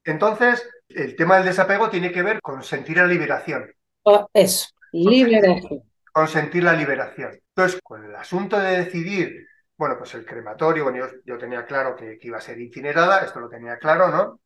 [0.03, 3.71] Entonces, el tema del desapego tiene que ver con sentir la liberación.
[4.03, 5.83] Oh, eso, liberación.
[6.11, 7.31] Con sentir la liberación.
[7.55, 9.47] Entonces, con el asunto de decidir,
[9.77, 13.49] bueno, pues el crematorio, bueno, yo, tenía claro que, iba a ser incinerada, esto lo
[13.49, 14.39] tenía claro, ¿no?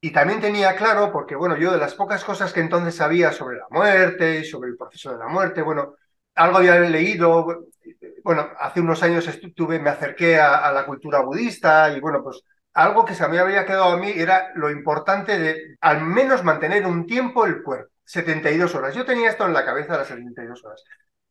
[0.00, 3.56] Y también tenía claro, porque bueno, yo de las pocas cosas que entonces sabía sobre
[3.56, 5.94] la muerte y sobre el proceso de la muerte, bueno,
[6.34, 7.66] algo había leído,
[8.22, 12.42] bueno, hace unos años estuve, me acerqué a, la cultura budista y bueno, pues
[12.76, 16.86] algo que se me había quedado a mí era lo importante de al menos mantener
[16.86, 18.94] un tiempo el cuerpo, 72 horas.
[18.94, 20.84] Yo tenía esto en la cabeza de las 72 horas.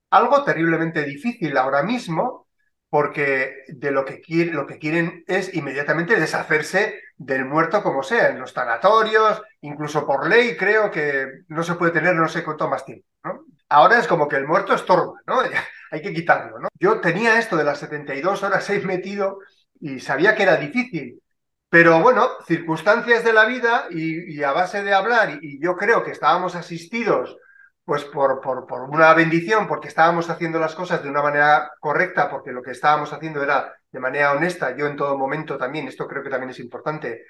[0.09, 2.47] Algo terriblemente difícil ahora mismo,
[2.89, 8.39] porque de lo que, lo que quieren es inmediatamente deshacerse del muerto como sea, en
[8.39, 12.85] los tanatorios, incluso por ley creo que no se puede tener no sé cuánto más
[12.85, 13.05] tiempo.
[13.23, 13.45] ¿no?
[13.69, 15.41] Ahora es como que el muerto estorba, ¿no?
[15.91, 16.69] Hay que quitarlo, ¿no?
[16.79, 19.37] Yo tenía esto de las 72 horas ahí metido
[19.79, 21.21] y sabía que era difícil,
[21.69, 26.11] pero bueno, circunstancias de la vida y, a base de hablar, y, yo creo que
[26.11, 27.37] estábamos asistidos
[27.83, 32.29] pues por, por, por, una bendición, porque estábamos haciendo las cosas de una manera correcta,
[32.31, 34.75] porque lo que estábamos haciendo era de manera honesta.
[34.75, 37.25] Yo en todo momento también, esto creo que también es importante,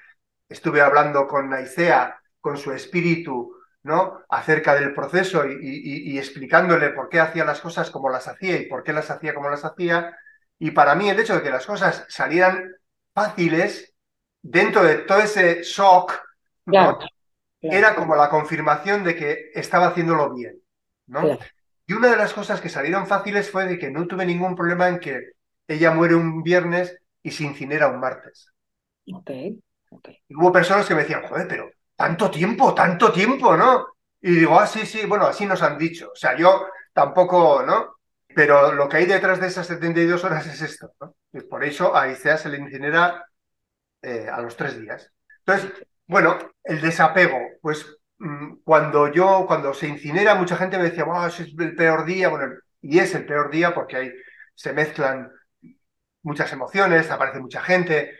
[0.48, 4.24] estuve hablando con Naisea, con su espíritu, ¿no?
[4.28, 8.82] acerca del proceso y, explicándole por qué hacía las cosas como las hacía y por
[8.82, 10.16] qué las hacía como las hacía.
[10.58, 12.74] Y para mí el hecho de que las cosas salieran
[13.14, 13.94] fáciles
[14.48, 16.12] dentro de todo ese shock,
[17.60, 20.60] era como la confirmación de que estaba haciéndolo bien.
[21.06, 21.38] ¿no?
[21.86, 24.88] Y una de las cosas que salieron fáciles fue de que no tuve ningún problema
[24.88, 25.32] en que
[25.68, 28.52] ella muere un viernes y se incinera un martes.
[29.88, 30.22] Okay.
[30.28, 33.86] Y hubo personas que me decían, joder, pero tanto tiempo, tanto tiempo, ¿no?
[34.20, 36.10] Y digo, ah, sí, sí, bueno, así nos han dicho.
[36.12, 37.96] O sea, yo tampoco, ¿no?
[38.34, 41.14] Pero lo que hay detrás de esas 72 horas es esto, ¿no?
[41.32, 43.24] Y por eso a ICEA se le incinera
[44.06, 45.12] eh, a los tres días.
[45.44, 45.72] Entonces,
[46.06, 47.84] bueno, el desapego, pues
[48.18, 52.28] mm, cuando yo, cuando se incinera, mucha gente me decía, wow, es el peor día,
[52.28, 54.12] bueno, y es el peor día porque ahí
[54.54, 55.32] se mezclan
[56.22, 58.12] muchas emociones, aparece mucha gente,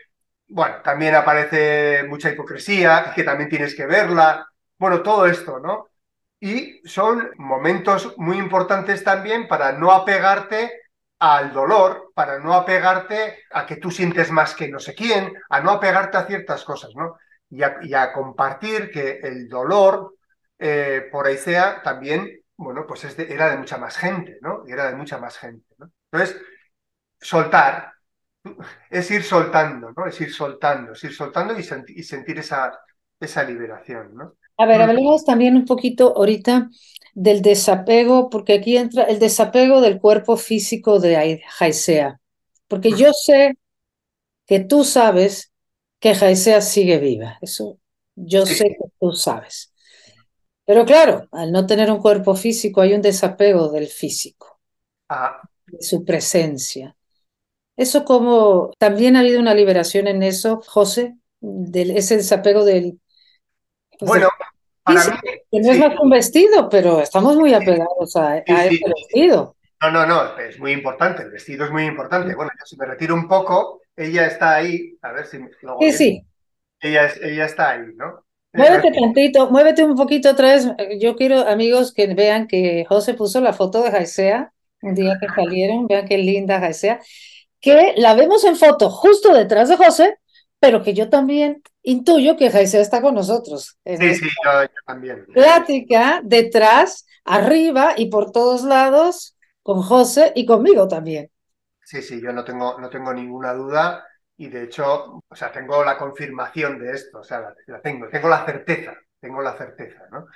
[0.49, 4.45] bueno, también aparece mucha hipocresía, que también tienes que verla,
[4.77, 5.87] bueno, todo esto, ¿no?
[6.41, 10.81] Y son momentos muy importantes también para no apegarte
[11.19, 15.61] al dolor, para no apegarte a que tú sientes más que no sé quién, a
[15.61, 17.17] no apegarte a ciertas cosas, ¿no?
[17.49, 20.15] Y a, compartir que el dolor,
[20.59, 24.63] eh, por ahí sea, también, bueno, pues era de mucha más gente, ¿no?
[24.67, 25.89] Era de mucha más gente, ¿no?
[26.11, 26.41] Entonces,
[27.19, 27.93] soltar,
[28.89, 30.05] es ir soltando, ¿no?
[30.05, 32.79] Es ir soltando, es ir soltando y, y sentir esa,
[33.19, 34.35] esa liberación, ¿no?
[34.57, 36.69] A ver, hablemos también un poquito ahorita
[37.13, 42.19] del desapego, porque aquí entra el desapego del cuerpo físico de Jaisea.
[42.67, 43.53] Porque yo sé
[44.45, 45.51] que tú sabes
[45.99, 47.37] que Jaisea sigue viva.
[47.41, 47.79] Eso
[48.15, 49.73] yo sé que tú sabes.
[50.65, 54.59] Pero claro, al no tener un cuerpo físico hay un desapego del físico,
[55.07, 55.41] ah.
[55.67, 56.95] de su presencia.
[57.77, 62.99] Eso como también ha habido una liberación en eso, José, de ese desapego del
[63.99, 64.29] pues bueno,
[64.87, 65.61] para mí.
[65.61, 69.55] no es más un vestido, pero estamos muy apegados a, ese vestido.
[69.81, 72.33] No, no, no, es muy importante, el vestido es muy importante.
[72.33, 75.91] Bueno, yo si me retiro un poco, ella está ahí, a ver si luego Sí,
[75.91, 76.23] sí.
[76.79, 78.23] Ella, ella está ahí, ¿no?
[78.53, 80.67] Muévete tantito, muévete un poquito otra vez.
[80.99, 85.27] Yo quiero, amigos, que vean que José puso la foto de Jaisea un día que
[85.27, 86.99] salieron, vean qué linda Jaisea,
[87.59, 90.17] que la vemos en foto justo detrás de José,
[90.59, 93.77] pero que yo también intuyo que Jaisea está con nosotros.
[93.85, 94.51] Sí, sí, yo,
[94.85, 95.25] también.
[95.33, 101.29] Plática detrás, arriba y por todos lados con José y conmigo también.
[101.83, 104.05] Sí, sí, yo no tengo, no tengo ninguna duda
[104.37, 108.29] y de hecho, o sea, tengo la confirmación de esto, o sea, la, tengo, tengo
[108.29, 110.27] la certeza, tengo la certeza, ¿no?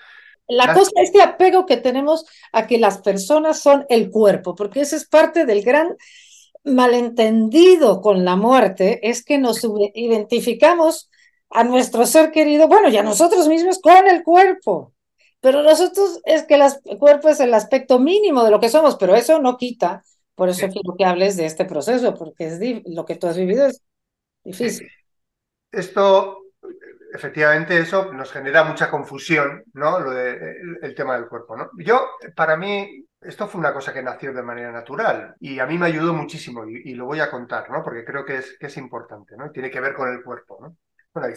[0.48, 4.82] La cosa es que apego que tenemos a que las personas son el cuerpo, porque
[4.82, 5.96] ese es parte del gran
[6.64, 9.62] malentendido con la muerte es que nos
[9.94, 11.10] identificamos
[11.50, 14.94] a nuestro ser querido, bueno, y a nosotros mismos con el cuerpo.
[15.42, 19.16] Pero nosotros es que el cuerpo es el aspecto mínimo de lo que somos, pero
[19.16, 20.04] eso no quita.
[20.36, 23.68] Por eso quiero que hables de este proceso, porque es lo que tú has vivido
[23.68, 23.82] es
[24.44, 24.88] difícil.
[25.72, 26.44] Esto,
[27.14, 30.00] efectivamente, eso nos genera mucha confusión, ¿no?
[30.00, 31.70] Lo de, el tema del cuerpo, ¿no?
[31.78, 35.78] Yo, para mí, esto fue una cosa que nació de manera natural y a mí
[35.78, 37.84] me ayudó muchísimo y, lo voy a contar, ¿no?
[37.84, 39.52] Porque creo que es, que es importante, ¿no?
[39.52, 40.76] Tiene que ver con el cuerpo, ¿no?
[41.14, 41.36] Bueno, ahí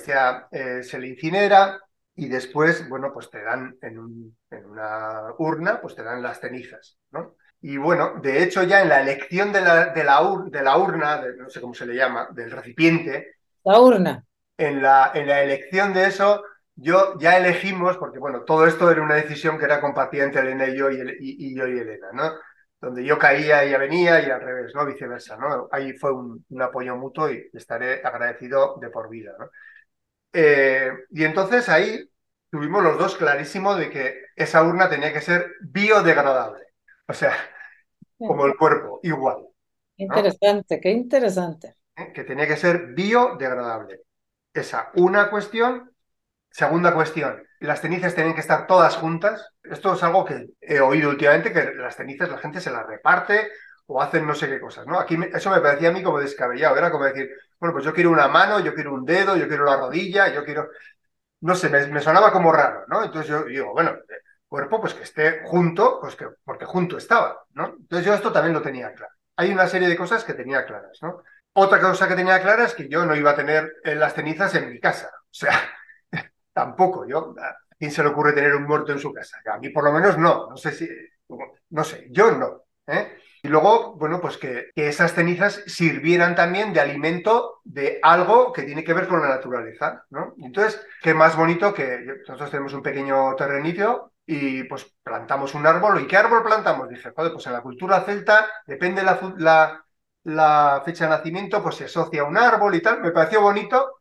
[0.50, 1.80] eh, se le incinera
[2.14, 6.40] y después, bueno, pues te dan en, un, en, una urna, pues te dan las
[6.40, 7.36] cenizas, ¿no?
[7.60, 11.22] Y bueno, de hecho ya en la elección de la, de la, de la urna,
[11.36, 13.36] no sé cómo se le llama, del recipiente.
[13.64, 14.24] La urna.
[14.56, 16.42] En la, en la elección de eso,
[16.76, 20.66] yo ya elegimos, porque bueno, todo esto era una decisión que era compartida entre Elena
[20.66, 22.32] y yo y, yo y Elena, ¿no?
[22.80, 24.84] Donde yo caía, ella venía y al revés, ¿no?
[24.84, 25.68] Viceversa, ¿no?
[25.70, 29.48] Ahí fue un, apoyo mutuo y estaré agradecido de por vida, ¿no?
[30.32, 32.10] Eh, y entonces ahí
[32.50, 36.64] tuvimos los dos clarísimo de que esa urna tenía que ser biodegradable,
[37.06, 37.32] o sea,
[38.18, 39.46] como el cuerpo, igual.
[39.96, 41.76] Interesante, qué interesante.
[41.96, 42.12] ¿Eh?
[42.12, 44.00] Que tenía que ser biodegradable.
[44.52, 45.93] Esa una cuestión
[46.54, 49.50] Segunda cuestión, las cenizas tienen que estar todas juntas.
[49.64, 53.50] Esto es algo que he oído últimamente, que las cenizas la gente se las reparte
[53.86, 55.00] o hacen no sé qué cosas, ¿no?
[55.00, 58.12] Aquí eso me parecía a mí como descabellado, era como decir, bueno, pues yo quiero
[58.12, 60.68] una mano, yo quiero un dedo, yo quiero la rodilla, yo quiero...
[61.40, 63.02] No sé, me, sonaba como raro, ¿no?
[63.02, 63.96] Entonces yo digo, bueno,
[64.46, 67.74] cuerpo pues que esté junto, pues que, porque junto estaba, ¿no?
[67.80, 69.12] Entonces yo esto también lo tenía claro.
[69.34, 71.24] Hay una serie de cosas que tenía claras, ¿no?
[71.54, 74.70] Otra cosa que tenía clara es que yo no iba a tener las cenizas en
[74.70, 75.52] mi casa, o sea,
[76.54, 77.06] tampoco.
[77.06, 79.38] Yo, ¿A quién se le ocurre tener un muerto en su casa?
[79.52, 80.48] A mí por lo menos no.
[80.48, 80.88] No sé si,
[81.70, 82.62] no sé, yo no.
[82.86, 83.18] ¿eh?
[83.42, 88.82] Y luego, bueno, pues que, esas cenizas sirvieran también de alimento de algo que tiene
[88.82, 90.34] que ver con la naturaleza, ¿no?
[90.38, 96.00] Entonces, qué más bonito que nosotros tenemos un pequeño terrenito y pues plantamos un árbol.
[96.00, 96.88] ¿Y qué árbol plantamos?
[96.88, 99.84] Dije, joder, pues en la cultura celta, depende la, la,
[100.22, 103.02] la fecha de nacimiento, pues se asocia a un árbol y tal.
[103.02, 103.93] Me pareció bonito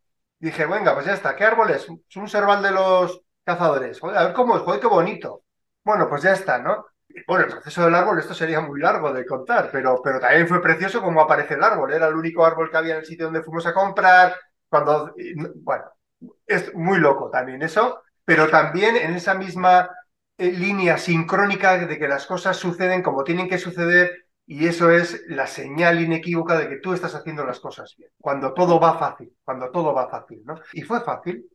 [0.43, 1.87] dije, venga, pues ya está, ¿qué árbol es?
[1.89, 3.99] Un serval de los cazadores.
[3.99, 5.43] Joder, a ver cómo es, joder, qué bonito.
[5.83, 6.85] Bueno, pues ya está, ¿no?
[7.27, 10.61] Bueno, el proceso del árbol, esto sería muy largo de contar, pero, pero también fue
[10.61, 11.93] precioso cómo aparece el árbol.
[11.93, 14.35] Era el único árbol que había en el sitio donde fuimos a comprar.
[14.67, 15.13] Cuando,
[15.57, 15.85] bueno,
[16.47, 19.89] es muy loco también eso, pero también en esa misma
[20.37, 25.23] eh, línea sincrónica de que las cosas suceden como tienen que suceder y eso es
[25.27, 29.33] la señal inequívoca de que tú estás haciendo las cosas bien, cuando todo va fácil,
[29.43, 30.55] cuando todo va fácil, ¿no?
[30.73, 31.45] Y fue fácil.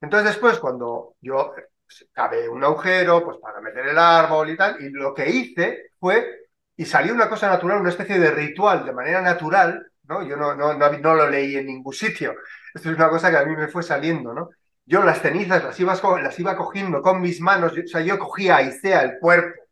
[0.00, 1.52] Entonces después, cuando yo
[1.86, 5.90] pues, cabe un agujero, pues para meter el árbol y tal, y lo que hice
[5.98, 10.22] fue, y salió una cosa natural, una especie de ritual, de manera natural, ¿no?
[10.26, 12.34] Yo no, no, no, no lo leí en ningún sitio,
[12.74, 14.50] esto es una cosa que a mí me fue saliendo, ¿no?
[14.86, 18.56] Yo las cenizas las iba, las iba cogiendo con mis manos, o sea, yo cogía
[18.56, 19.62] a el cuerpo,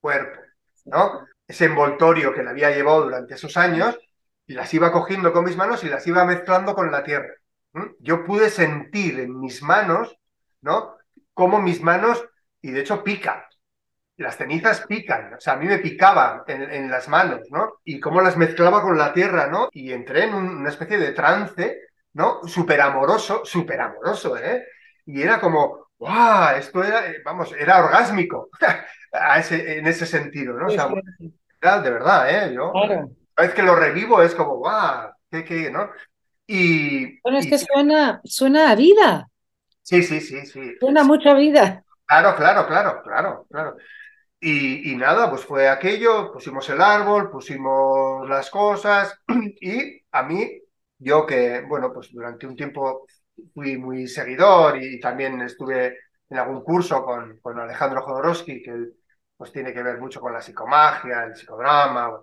[0.00, 0.40] cuerpo,
[0.86, 1.26] ¿no?
[1.46, 3.98] Ese envoltorio que le había llevado durante esos años
[4.46, 7.32] y las iba cogiendo con mis manos y las iba mezclando con la tierra.
[8.00, 10.16] Yo pude sentir en mis manos,
[10.62, 10.96] ¿no?
[11.34, 12.24] Cómo mis manos,
[12.62, 13.42] y de hecho pican,
[14.16, 17.80] las cenizas pican, o sea, a mí me picaban en, las manos, ¿no?
[17.84, 19.68] Y cómo las mezclaba con la tierra, ¿no?
[19.72, 21.80] Y entré en una especie de trance,
[22.14, 22.40] ¿no?
[22.46, 24.64] Súper amoroso, súper amoroso, ¿eh?
[25.04, 26.56] Y era como, ¡guau!
[26.56, 28.48] Esto era, eh, vamos, era orgásmico
[29.20, 30.66] a ese, en ese sentido, ¿no?
[30.66, 30.88] O sea,
[31.80, 32.54] de verdad, ¿eh?
[32.54, 33.10] Yo, claro.
[33.36, 35.10] vez que lo revivo es como, ¡guau!
[35.30, 35.90] ¿Qué, qué, no?
[36.46, 37.20] Y.
[37.20, 39.28] Bueno, es que suena, suena a vida.
[39.82, 40.74] Sí, sí, sí, sí.
[40.80, 41.84] Suena mucha vida.
[42.06, 43.76] Claro, claro, claro, claro, claro.
[44.40, 49.18] Y, y, nada, pues fue aquello, pusimos el árbol, pusimos las cosas
[49.60, 50.60] y a mí,
[50.98, 53.06] yo que, bueno, pues durante un tiempo
[53.54, 55.98] fui muy seguidor y también estuve
[56.28, 58.72] en algún curso con, con Alejandro Jodorowsky, que
[59.36, 62.20] pues tiene que ver mucho con la psicomagia, el psicodrama,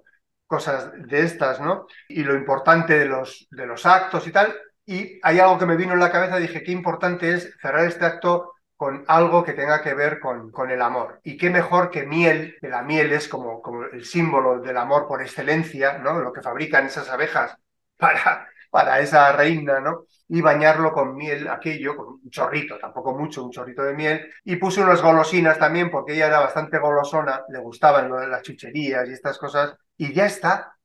[0.48, 1.88] cosas de estas, ¿no?
[2.08, 4.54] Y lo importante de los, de los actos y tal.
[4.86, 8.06] Y hay algo que me vino en la cabeza, dije, qué importante es cerrar este
[8.06, 11.22] acto con algo que tenga que ver con, con el amor.
[11.24, 15.08] Y qué mejor que miel, que la miel es como, como el símbolo del amor
[15.08, 16.20] por excelencia, ¿no?
[16.20, 17.58] Lo que fabrican esas abejas
[17.98, 20.08] para, para esa reina, ¿no?
[20.30, 24.26] Y bañarlo con miel, aquello, con un chorrito, tampoco mucho, un chorrito de miel.
[24.44, 28.42] Y puse unas golosinas también, porque ella era bastante golosona, le gustaban lo de las
[28.42, 29.76] chucherías y estas cosas.
[29.96, 30.76] Y ya está,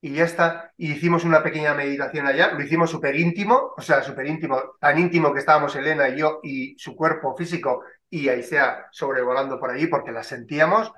[0.00, 0.72] y ya está.
[0.76, 5.00] Y hicimos una pequeña meditación allá, lo hicimos súper íntimo, o sea, súper íntimo, tan
[5.00, 9.70] íntimo que estábamos Elena y yo y su cuerpo físico y ahí sea sobrevolando por
[9.72, 10.92] allí porque la sentíamos.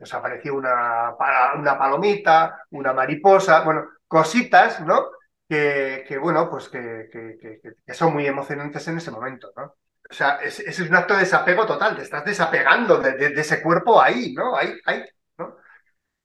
[0.00, 1.14] Nos apareció una,
[1.58, 5.10] una palomita, una mariposa, bueno, cositas, ¿no?
[5.52, 9.76] Que, bueno, pues que, que, son muy emocionantes en ese momento, ¿no?
[10.10, 14.00] O sea, ese es, un acto de desapego total, te estás desapegando de, ese cuerpo
[14.00, 14.56] ahí, ¿no?
[14.56, 15.04] Ahí, ahí,
[15.38, 15.56] ¿no?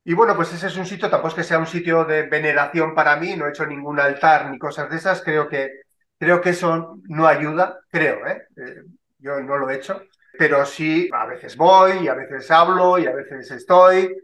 [0.03, 2.95] Y bueno, pues ese es un sitio, tampoco es que sea un sitio de veneración
[2.95, 5.81] para mí, no he hecho ningún altar ni cosas de esas, creo que,
[6.17, 8.47] creo que eso no ayuda, creo, ¿eh?
[8.55, 8.83] eh
[9.19, 10.03] yo no lo he hecho,
[10.37, 14.15] pero sí, a veces voy, y a veces hablo, y a veces estoy,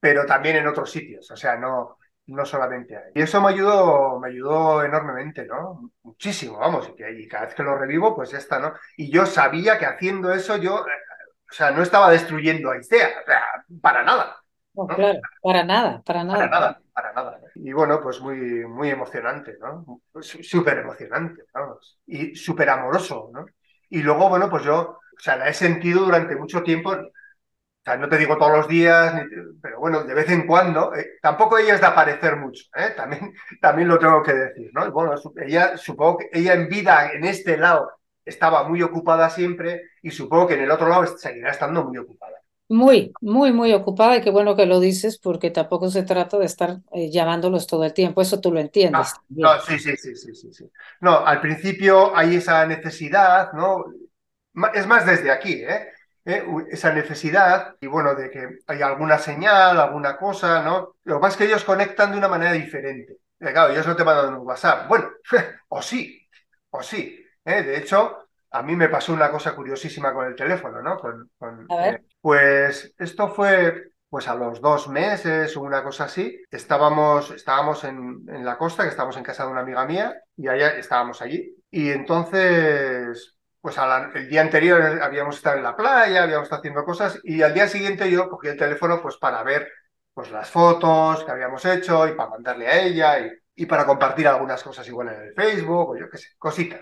[0.00, 3.12] pero también en otros sitios, o sea, no, no solamente ahí.
[3.14, 5.90] Y eso me ayudó, me ayudó enormemente, ¿no?
[6.02, 8.74] Muchísimo, vamos, y, cada vez que lo revivo, pues ya está, ¿no?
[8.96, 10.92] Y yo sabía que haciendo eso yo, eh,
[11.50, 13.42] o sea, no estaba destruyendo a Istea, o sea,
[13.80, 14.36] para nada.
[14.74, 16.38] No, claro, para nada, para nada.
[16.38, 17.40] Para nada, para nada.
[17.56, 20.00] Y bueno, pues muy, muy emocionante, ¿no?
[20.22, 21.98] Súper emocionante, vamos.
[22.06, 23.44] Y súper amoroso, ¿no?
[23.90, 26.96] Y luego, bueno, pues yo, o sea, la he sentido durante mucho tiempo,
[27.82, 29.12] o sea, no te digo todos los días,
[29.60, 30.94] pero bueno, de vez en cuando.
[30.94, 32.92] Eh, tampoco ella es de aparecer mucho, ¿eh?
[32.96, 34.88] también, también lo tengo que decir, ¿no?
[34.92, 35.14] Bueno,
[35.44, 37.90] ella, supongo que ella en vida, en este lado,
[38.24, 42.36] estaba muy ocupada siempre y supongo que en el otro lado seguirá estando muy ocupada.
[42.68, 46.46] Muy, muy, muy ocupada y qué bueno que lo dices porque tampoco se trata de
[46.46, 49.12] estar eh, llamándolos todo el tiempo, eso tú lo entiendes.
[49.28, 50.70] no, sí, sí, sí, sí, sí, sí.
[51.00, 53.86] No, al principio hay esa necesidad, ¿no?
[54.72, 55.88] Es más desde aquí, ¿eh?
[56.24, 56.44] ¿Eh?
[56.70, 60.96] esa necesidad y bueno, de que hay alguna señal, alguna cosa, ¿no?
[61.04, 63.16] Lo es que ellos conectan de una manera diferente.
[63.38, 64.88] Claro, ellos no te mandan un WhatsApp.
[64.88, 65.10] Bueno,
[65.68, 66.28] o sí,
[66.70, 67.24] o sí.
[67.44, 67.62] ¿eh?
[67.62, 70.98] De hecho, a mí me pasó una cosa curiosísima con el teléfono, ¿no?
[70.98, 71.30] Con,
[71.70, 77.82] eh, pues esto fue pues a los dos meses o una cosa así, estábamos, estábamos
[77.84, 81.22] en, en, la costa, que estábamos en casa de una amiga mía, y allá estábamos
[81.22, 81.56] allí.
[81.70, 83.76] Y entonces, pues
[84.14, 87.68] el día anterior habíamos estado en la playa, habíamos estado haciendo cosas y al día
[87.68, 89.70] siguiente yo cogí el teléfono pues para ver
[90.12, 93.18] pues las fotos que habíamos hecho y para mandarle a ella
[93.54, 96.80] y, para compartir algunas cosas igual en el Facebook o yo qué sé, cositas.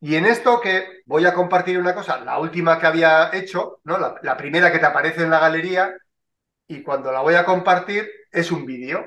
[0.00, 3.98] Y en esto que voy a compartir una cosa, la última que había hecho, ¿no?
[4.22, 5.96] La, primera que te aparece en la galería
[6.68, 9.04] y cuando la voy a compartir es un vídeo.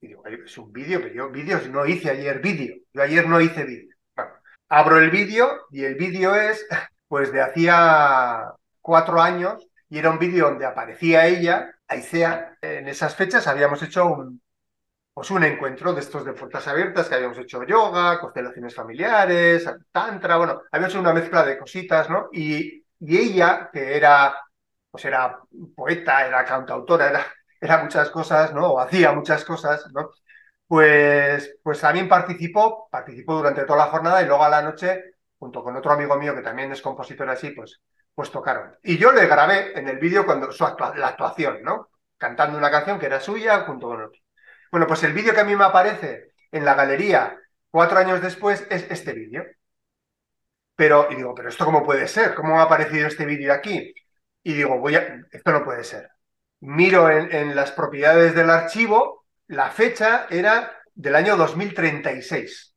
[0.00, 3.40] Y digo, es un vídeo, pero yo vídeos no hice ayer vídeo, yo ayer no
[3.40, 3.95] hice vídeo
[4.68, 6.66] abro el vídeo y el vídeo es
[7.08, 12.56] pues de hacía cuatro años y era un vídeo donde aparecía ella, Aicea.
[12.60, 14.42] En esas fechas habíamos hecho un,
[15.14, 20.36] pues un encuentro de estos de puertas abiertas que habíamos hecho yoga, constelaciones familiares, tantra,
[20.36, 22.28] bueno, había hecho una mezcla de cositas, ¿no?
[22.32, 24.36] Y, y ella, que era,
[24.90, 25.38] pues era
[25.74, 27.26] poeta, era cantautora, era,
[27.60, 28.72] era muchas cosas, ¿no?
[28.74, 30.10] O hacía muchas cosas, ¿no?
[30.68, 35.62] Pues, pues también participó, participó durante toda la jornada y luego a la noche, junto
[35.62, 37.80] con otro amigo mío que también es compositor así, pues,
[38.14, 38.76] pues tocaron.
[38.82, 41.90] Y yo le grabé en el vídeo cuando su la actuación, ¿no?
[42.18, 44.20] Cantando una canción que era suya junto con otro.
[44.72, 47.38] Bueno, pues el vídeo que a mí me aparece en la galería
[47.70, 49.44] cuatro años después es este vídeo.
[50.74, 52.34] Pero, y digo, ¿pero esto cómo puede ser?
[52.34, 53.94] ¿Cómo ha aparecido este vídeo aquí?
[54.42, 56.10] Y digo, voy a, esto no puede ser.
[56.60, 62.74] Miro en las propiedades del archivo, la fecha era del año 2036.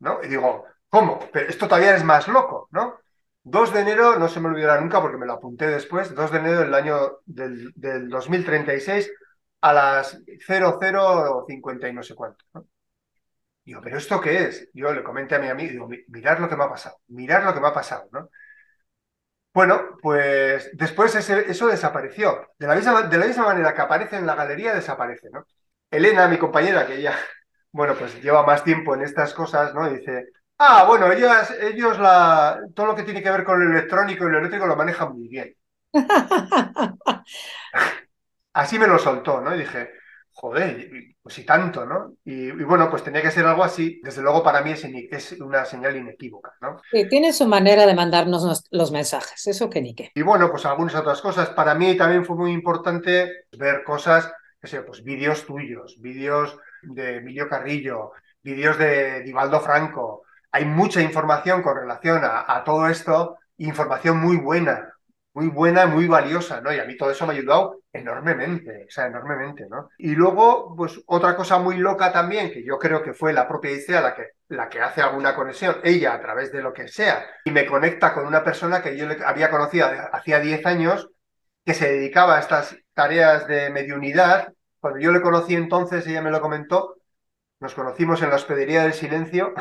[0.00, 0.22] ¿No?
[0.22, 1.18] Y digo, ¿cómo?
[1.32, 3.00] Pero esto todavía es más loco, ¿no?
[3.42, 6.38] 2 de enero, no se me olvidará nunca porque me lo apunté después, 2 de
[6.38, 9.10] enero del año del, del 2036,
[9.60, 12.44] a las 0050 y no sé cuánto.
[12.54, 12.66] ¿no?
[13.64, 14.68] Digo, ¿pero esto qué es?
[14.74, 17.54] Yo le comenté a mi amigo, digo, mirar lo que me ha pasado, mirar lo
[17.54, 18.30] que me ha pasado, ¿no?
[19.56, 22.46] Bueno, pues después eso desapareció.
[22.58, 25.46] De la, misma, de la misma manera que aparece en la galería, desaparece, ¿no?
[25.90, 27.14] Elena, mi compañera, que ella,
[27.72, 29.88] bueno, pues lleva más tiempo en estas cosas, ¿no?
[29.88, 30.26] dice,
[30.58, 34.30] ah, bueno, ellos, ellos la, todo lo que tiene que ver con lo electrónico y
[34.30, 35.56] lo eléctrico lo manejan muy bien.
[38.52, 39.54] así me lo soltó, ¿no?
[39.54, 39.90] Y dije,
[40.32, 40.86] joder,
[41.26, 42.12] pues y tanto, ¿no?
[42.24, 44.00] Y, bueno, pues tenía que ser algo así.
[44.04, 46.80] Desde luego para mí es, es una señal inequívoca, ¿no?
[46.88, 50.12] Sí, tiene su manera de mandarnos los mensajes, eso que ni qué.
[50.14, 51.48] Y bueno, pues algunas otras cosas.
[51.48, 57.16] Para mí también fue muy importante ver cosas, qué sé, pues vídeos tuyos, vídeos de
[57.16, 60.22] Emilio Carrillo, vídeos de Divaldo Franco.
[60.52, 64.94] Hay mucha información con relación a, a todo esto, información muy buena,
[65.36, 66.72] muy buena, muy valiosa, ¿no?
[66.72, 69.90] Y a mí todo eso me ha ayudado enormemente, o sea, enormemente, ¿no?
[69.98, 73.72] Y luego, pues otra cosa muy loca también, que yo creo que fue la propia
[73.72, 77.26] Isea la que, la que hace alguna conexión, ella a través de lo que sea,
[77.44, 81.10] y me conecta con una persona que yo había conocido hacía 10 años,
[81.66, 84.54] que se dedicaba a estas tareas de mediunidad.
[84.80, 86.96] Cuando yo le conocí entonces, ella me lo comentó,
[87.60, 89.52] nos conocimos en la hospedería del silencio,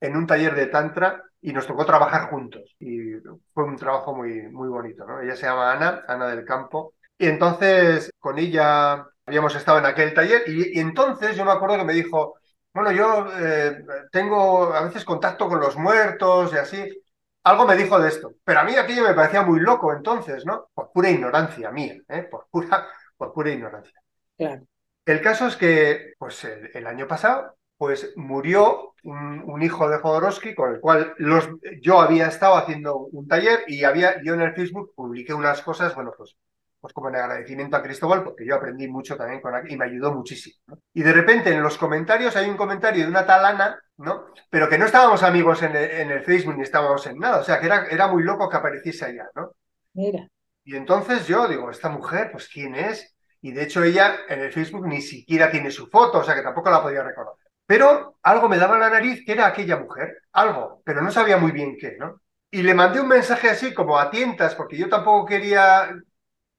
[0.00, 2.74] en un taller de tantra, y nos tocó trabajar juntos.
[2.80, 3.12] Y
[3.52, 5.20] fue un trabajo muy, muy bonito, ¿no?
[5.20, 6.94] Ella se llama Ana, Ana del Campo.
[7.18, 11.84] Y entonces con ella habíamos estado en aquel taller y, entonces yo me acuerdo que
[11.84, 12.36] me dijo,
[12.72, 17.02] bueno, yo eh, tengo a veces contacto con los muertos y así.
[17.42, 20.68] Algo me dijo de esto, pero a mí aquello me parecía muy loco entonces, ¿no?
[20.72, 22.22] Por pura ignorancia mía, ¿eh?
[22.22, 22.88] por, pura,
[23.18, 24.00] por pura ignorancia.
[24.38, 30.72] El caso es que, pues el año pasado, pues murió un, hijo de Jodorowsky con
[30.72, 31.50] el cual los,
[31.82, 35.94] yo había estado haciendo un taller y había, yo en el Facebook publiqué unas cosas,
[35.94, 36.34] bueno, pues,
[36.80, 40.14] pues como en agradecimiento a Cristóbal, porque yo aprendí mucho también con y me ayudó
[40.14, 40.56] muchísimo.
[40.94, 44.28] Y de repente en los comentarios hay un comentario de una talana, ¿no?
[44.48, 47.66] Pero que no estábamos amigos en el, Facebook ni estábamos en nada, o sea que
[47.66, 49.52] era, era muy loco que apareciese allá, ¿no?
[49.92, 50.26] Mira.
[50.64, 53.14] Y entonces yo digo, esta mujer, pues ¿quién es?
[53.42, 56.40] Y de hecho ella en el Facebook ni siquiera tiene su foto, o sea que
[56.40, 57.43] tampoco la podía reconocer.
[57.66, 61.36] Pero algo me daba en la nariz que era aquella mujer, algo, pero no sabía
[61.36, 62.20] muy bien qué, ¿no?
[62.50, 65.90] Y le mandé un mensaje así como a tientas, porque yo tampoco quería,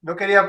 [0.02, 0.42] no quería,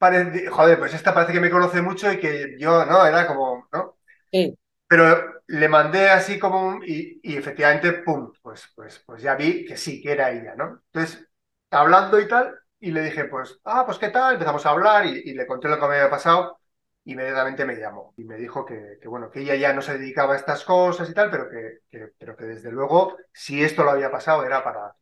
[0.00, 3.04] eh, joder, pues esta parece que me conoce mucho y que yo, ¿no?
[3.06, 3.98] Era como, ¿no?
[4.32, 4.56] Sí.
[4.86, 9.76] Pero le mandé así como un, y, efectivamente, pum, pues, pues, pues ya vi que
[9.76, 10.82] sí, que era ella, ¿no?
[10.92, 11.28] Entonces,
[11.70, 15.22] hablando y tal, y le dije, pues, ah, pues qué tal, empezamos a hablar y,
[15.26, 16.57] y le conté lo que me había pasado
[17.08, 20.36] inmediatamente me llamó y me dijo que, bueno, que ella ya no se dedicaba a
[20.36, 24.44] estas cosas y tal, pero que, pero que desde luego, si esto lo había pasado,
[24.44, 24.94] era para,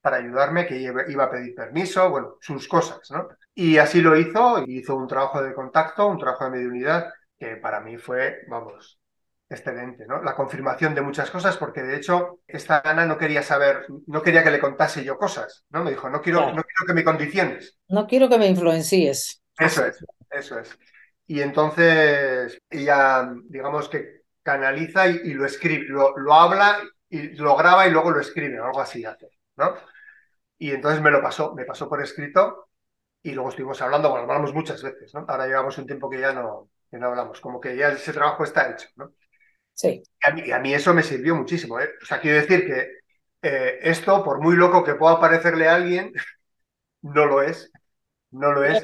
[0.00, 3.28] para ayudarme, que iba a pedir permiso, bueno, sus cosas, ¿no?
[3.54, 7.56] Y así lo hizo, y hizo un trabajo de contacto, un trabajo de mediunidad, que
[7.56, 8.98] para mí fue, vamos,
[9.48, 10.20] excelente, ¿no?
[10.20, 14.42] La confirmación de muchas cosas, porque de hecho esta Ana no quería saber, no quería
[14.42, 15.84] que le contase yo cosas, ¿no?
[15.84, 17.78] Me dijo, no quiero, no quiero que me condiciones.
[17.88, 19.40] No quiero que me influencies.
[19.58, 20.76] Eso es, eso es.
[21.32, 26.78] Y entonces ella, digamos que canaliza y, lo escribe, lo, lo, habla
[27.08, 29.74] y lo graba y luego lo escribe, algo así hace, ¿no?
[30.58, 32.68] Y entonces me lo pasó, me pasó por escrito
[33.22, 35.24] y luego estuvimos hablando, bueno, hablamos muchas veces, ¿no?
[35.26, 38.44] Ahora llevamos un tiempo que ya no, que no hablamos, como que ya ese trabajo
[38.44, 39.14] está hecho, ¿no?
[39.72, 40.02] Sí.
[40.44, 41.92] Y a mí, eso me sirvió muchísimo, ¿eh?
[42.02, 42.90] O sea, quiero decir que
[43.40, 46.12] eh, esto, por muy loco que pueda parecerle a alguien,
[47.00, 47.72] no lo es,
[48.32, 48.82] no lo es.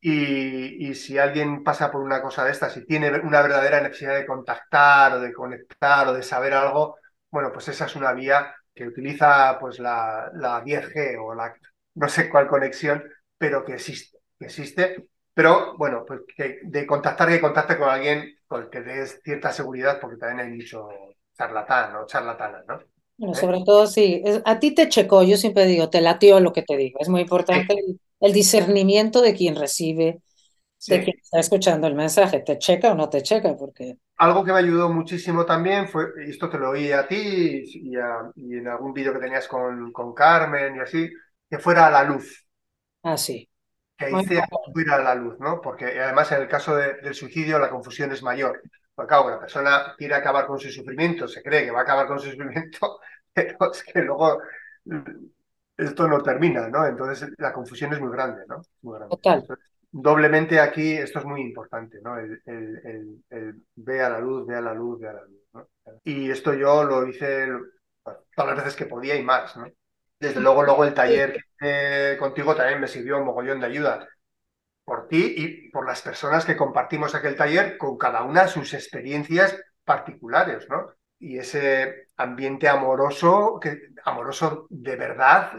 [0.00, 4.26] Y, si alguien pasa por una cosa de estas y tiene una verdadera necesidad de
[4.26, 6.96] contactar o de conectar o de saber algo,
[7.30, 11.54] bueno, pues esa es una vía que utiliza pues la, la 10G o la
[11.94, 13.02] no sé cuál conexión,
[13.38, 18.36] pero que existe, que existe Pero bueno, pues que de contactar, que contacte con alguien
[18.46, 20.88] con el que des cierta seguridad, porque también hay mucho
[21.36, 22.78] charlatán o charlatana, ¿no?
[23.18, 26.62] Bueno, sobre todo sí, a ti te checó, yo siempre digo, te latió lo que
[26.62, 26.98] te digo.
[27.00, 27.74] Es muy importante
[28.20, 30.20] el, discernimiento de quien recibe,
[30.88, 33.98] de quien está escuchando el mensaje, te checa o no te checa, porque...
[34.18, 37.96] Algo que me ayudó muchísimo también fue, y esto te lo oí a ti y,
[37.96, 41.10] en algún vídeo que tenías con, con Carmen y así,
[41.48, 42.46] que fuera a la luz.
[43.02, 43.48] Ah, sí.
[43.96, 45.60] Que ahí sea fuera a la luz, ¿no?
[45.60, 48.62] Porque además en el caso del suicidio la confusión es mayor.
[48.94, 52.06] Porque claro, la persona quiere acabar con su sufrimiento, se cree que va a acabar
[52.06, 52.98] con su sufrimiento,
[53.32, 54.38] pero es que luego
[55.76, 56.86] esto no termina, ¿no?
[56.86, 58.62] Entonces la confusión es muy grande, ¿no?
[58.82, 59.16] Muy grande.
[59.16, 59.46] Total.
[59.90, 62.18] doblemente aquí esto es muy importante, ¿no?
[62.18, 63.22] El,
[63.76, 65.68] ve a la luz, ve a la luz, ve a la luz, ¿no?
[66.04, 67.48] Y esto yo lo hice
[68.34, 69.66] todas las veces que podía y más, ¿no?
[70.18, 71.38] Desde luego, luego el taller
[72.18, 74.08] contigo también me sirvió un mogollón de ayuda
[74.84, 79.60] por ti y por las personas que compartimos aquel taller con cada una sus experiencias
[79.84, 80.92] particulares, ¿no?
[81.18, 85.52] Y ese ambiente amoroso, que, amoroso de verdad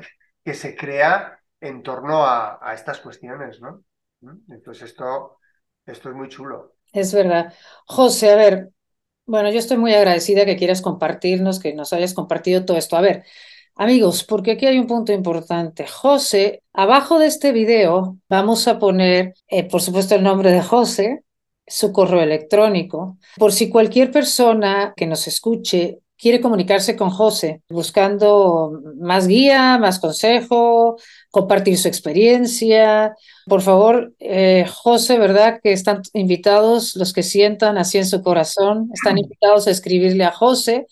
[0.44, 3.84] que se crea en torno a, estas cuestiones, ¿no?
[4.22, 4.54] ¿Mm?
[4.54, 5.40] Entonces esto,
[5.86, 6.76] esto es muy chulo.
[6.94, 7.54] Es verdad.
[7.86, 8.70] José, a ver,
[9.26, 12.96] bueno, yo estoy muy agradecida que quieras compartirnos, que nos hayas compartido todo esto.
[12.96, 13.26] A ver,
[13.80, 15.86] Amigos, porque aquí hay un punto importante.
[15.86, 21.24] José, abajo de este video vamos a poner, eh, por supuesto, el nombre de José,
[21.68, 28.82] su correo electrónico, por si cualquier persona que nos escuche quiere comunicarse con José buscando
[29.00, 30.98] más guía, más consejo,
[31.30, 33.14] compartir su experiencia.
[33.46, 35.60] Por favor, eh, José, ¿verdad?
[35.62, 40.32] Que están invitados los que sientan así en su corazón, están invitados a escribirle a
[40.32, 40.88] José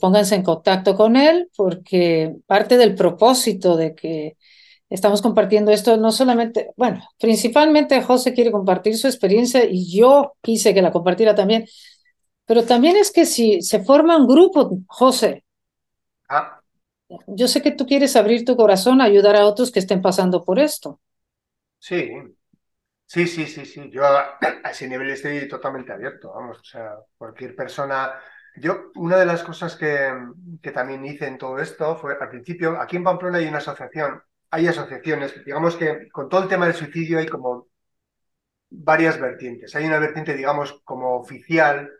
[0.00, 4.36] Pónganse en contacto con él porque parte del propósito de que
[4.94, 10.72] estamos compartiendo esto no solamente, bueno, principalmente José quiere compartir su experiencia y yo quise
[10.72, 11.66] que la compartiera también,
[12.46, 15.44] pero también es que si se forma un grupo, José,
[16.28, 16.60] ah.
[17.26, 20.44] yo sé que tú quieres abrir tu corazón a ayudar a otros que estén pasando
[20.44, 21.00] por esto.
[21.78, 22.12] Sí,
[23.04, 23.90] sí, sí, sí, sí.
[23.90, 24.38] Yo a
[24.70, 28.12] ese nivel estoy totalmente abierto, vamos, o sea, cualquier persona
[28.56, 30.12] yo, una de las cosas que,
[30.62, 34.22] que, también hice en todo esto fue, al principio, aquí en Pamplona hay una asociación,
[34.54, 37.66] hay asociaciones, digamos que con todo el tema del suicidio hay como
[38.70, 39.74] varias vertientes.
[39.74, 41.90] Hay una vertiente, digamos, como oficial,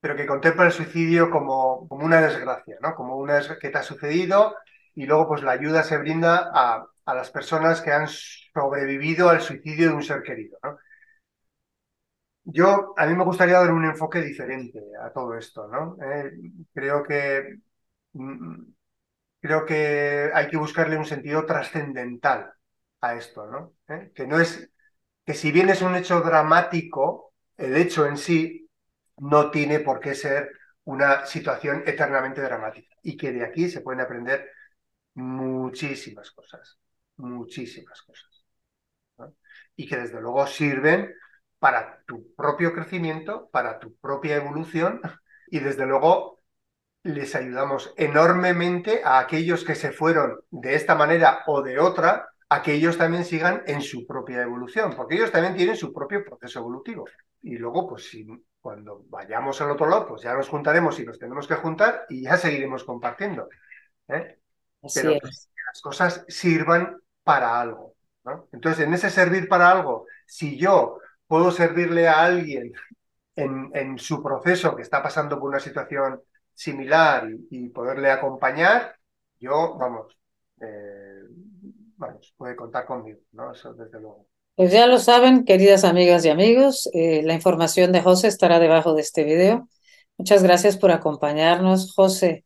[0.00, 2.94] pero que contempla el suicidio como, como una desgracia, ¿no?
[2.94, 4.56] Como una que te ha sucedido
[4.94, 9.40] y luego pues la ayuda se brinda a, a las personas que han sobrevivido al
[9.40, 10.78] suicidio de un ser querido, ¿no?
[12.46, 15.96] Yo, a mí me gustaría dar un enfoque diferente a todo esto, ¿no?
[16.04, 16.30] Eh,
[16.74, 17.58] creo que
[18.14, 18.62] mm,
[19.44, 22.54] creo que hay que buscarle un sentido trascendental
[23.02, 23.74] a esto, ¿no?
[23.88, 24.70] Eh, que no es
[25.26, 28.70] que si bien es un hecho dramático, el hecho en sí
[29.18, 30.50] no tiene por qué ser
[30.84, 34.48] una situación eternamente dramática y que de aquí se pueden aprender
[35.12, 36.78] muchísimas cosas,
[37.18, 38.46] muchísimas cosas.
[39.76, 41.12] Y que desde luego sirven
[41.58, 45.02] para tu propio crecimiento, para tu propia evolución
[45.48, 46.33] y desde luego
[47.04, 52.62] les ayudamos enormemente a aquellos que se fueron de esta manera o de otra, a
[52.62, 56.60] que ellos también sigan en su propia evolución, porque ellos también tienen su propio proceso
[56.60, 57.04] evolutivo.
[57.42, 58.26] Y luego, pues si,
[58.58, 62.22] cuando vayamos al otro lado, pues ya nos juntaremos y nos tenemos que juntar y
[62.22, 63.48] ya seguiremos compartiendo.
[64.08, 64.38] ¿eh?
[64.94, 67.94] Pero que las cosas sirvan para algo.
[68.50, 72.72] Entonces, en ese servir para algo, si yo puedo servirle a alguien
[73.36, 76.22] en, en su proceso que está pasando por una situación
[76.54, 78.96] similar y, poderle acompañar,
[79.40, 80.16] yo, vamos,
[80.60, 81.22] eh,
[81.96, 83.52] vamos, puede contar conmigo, ¿no?
[83.52, 84.26] Eso desde luego.
[84.56, 88.94] Pues ya lo saben, queridas amigas y amigos, eh, la información de José estará debajo
[88.94, 89.68] de este video.
[90.16, 92.44] Muchas gracias por acompañarnos, José.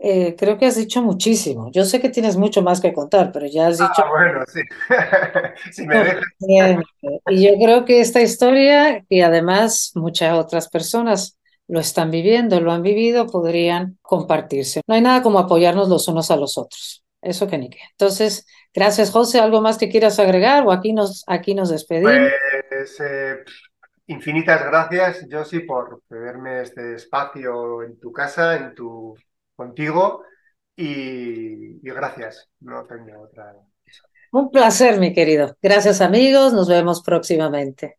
[0.00, 1.70] Eh, creo que has dicho muchísimo.
[1.70, 4.02] Yo sé que tienes mucho más que contar, pero ya has ah, dicho.
[4.04, 4.60] Ah, bueno, sí.
[5.72, 6.24] si me dejas.
[7.28, 11.37] Y yo creo que esta historia, y además muchas otras personas
[11.68, 14.80] lo están viviendo, lo han vivido, podrían compartirse.
[14.86, 17.04] No hay nada como apoyarnos los unos a los otros.
[17.20, 17.80] Eso que ni qué.
[17.92, 19.40] Entonces, gracias, José.
[19.40, 22.30] ¿Algo más que quieras agregar o aquí nos, aquí nos despedimos?
[22.68, 23.36] Pues, eh,
[24.06, 29.14] infinitas gracias, Josie, por cederme este espacio en tu casa, en tu
[29.54, 30.22] contigo
[30.74, 32.48] y, gracias.
[32.60, 33.52] No tengo otra.
[34.30, 35.56] Un placer, mi querido.
[35.60, 36.52] Gracias, amigos.
[36.52, 37.98] Nos vemos próximamente.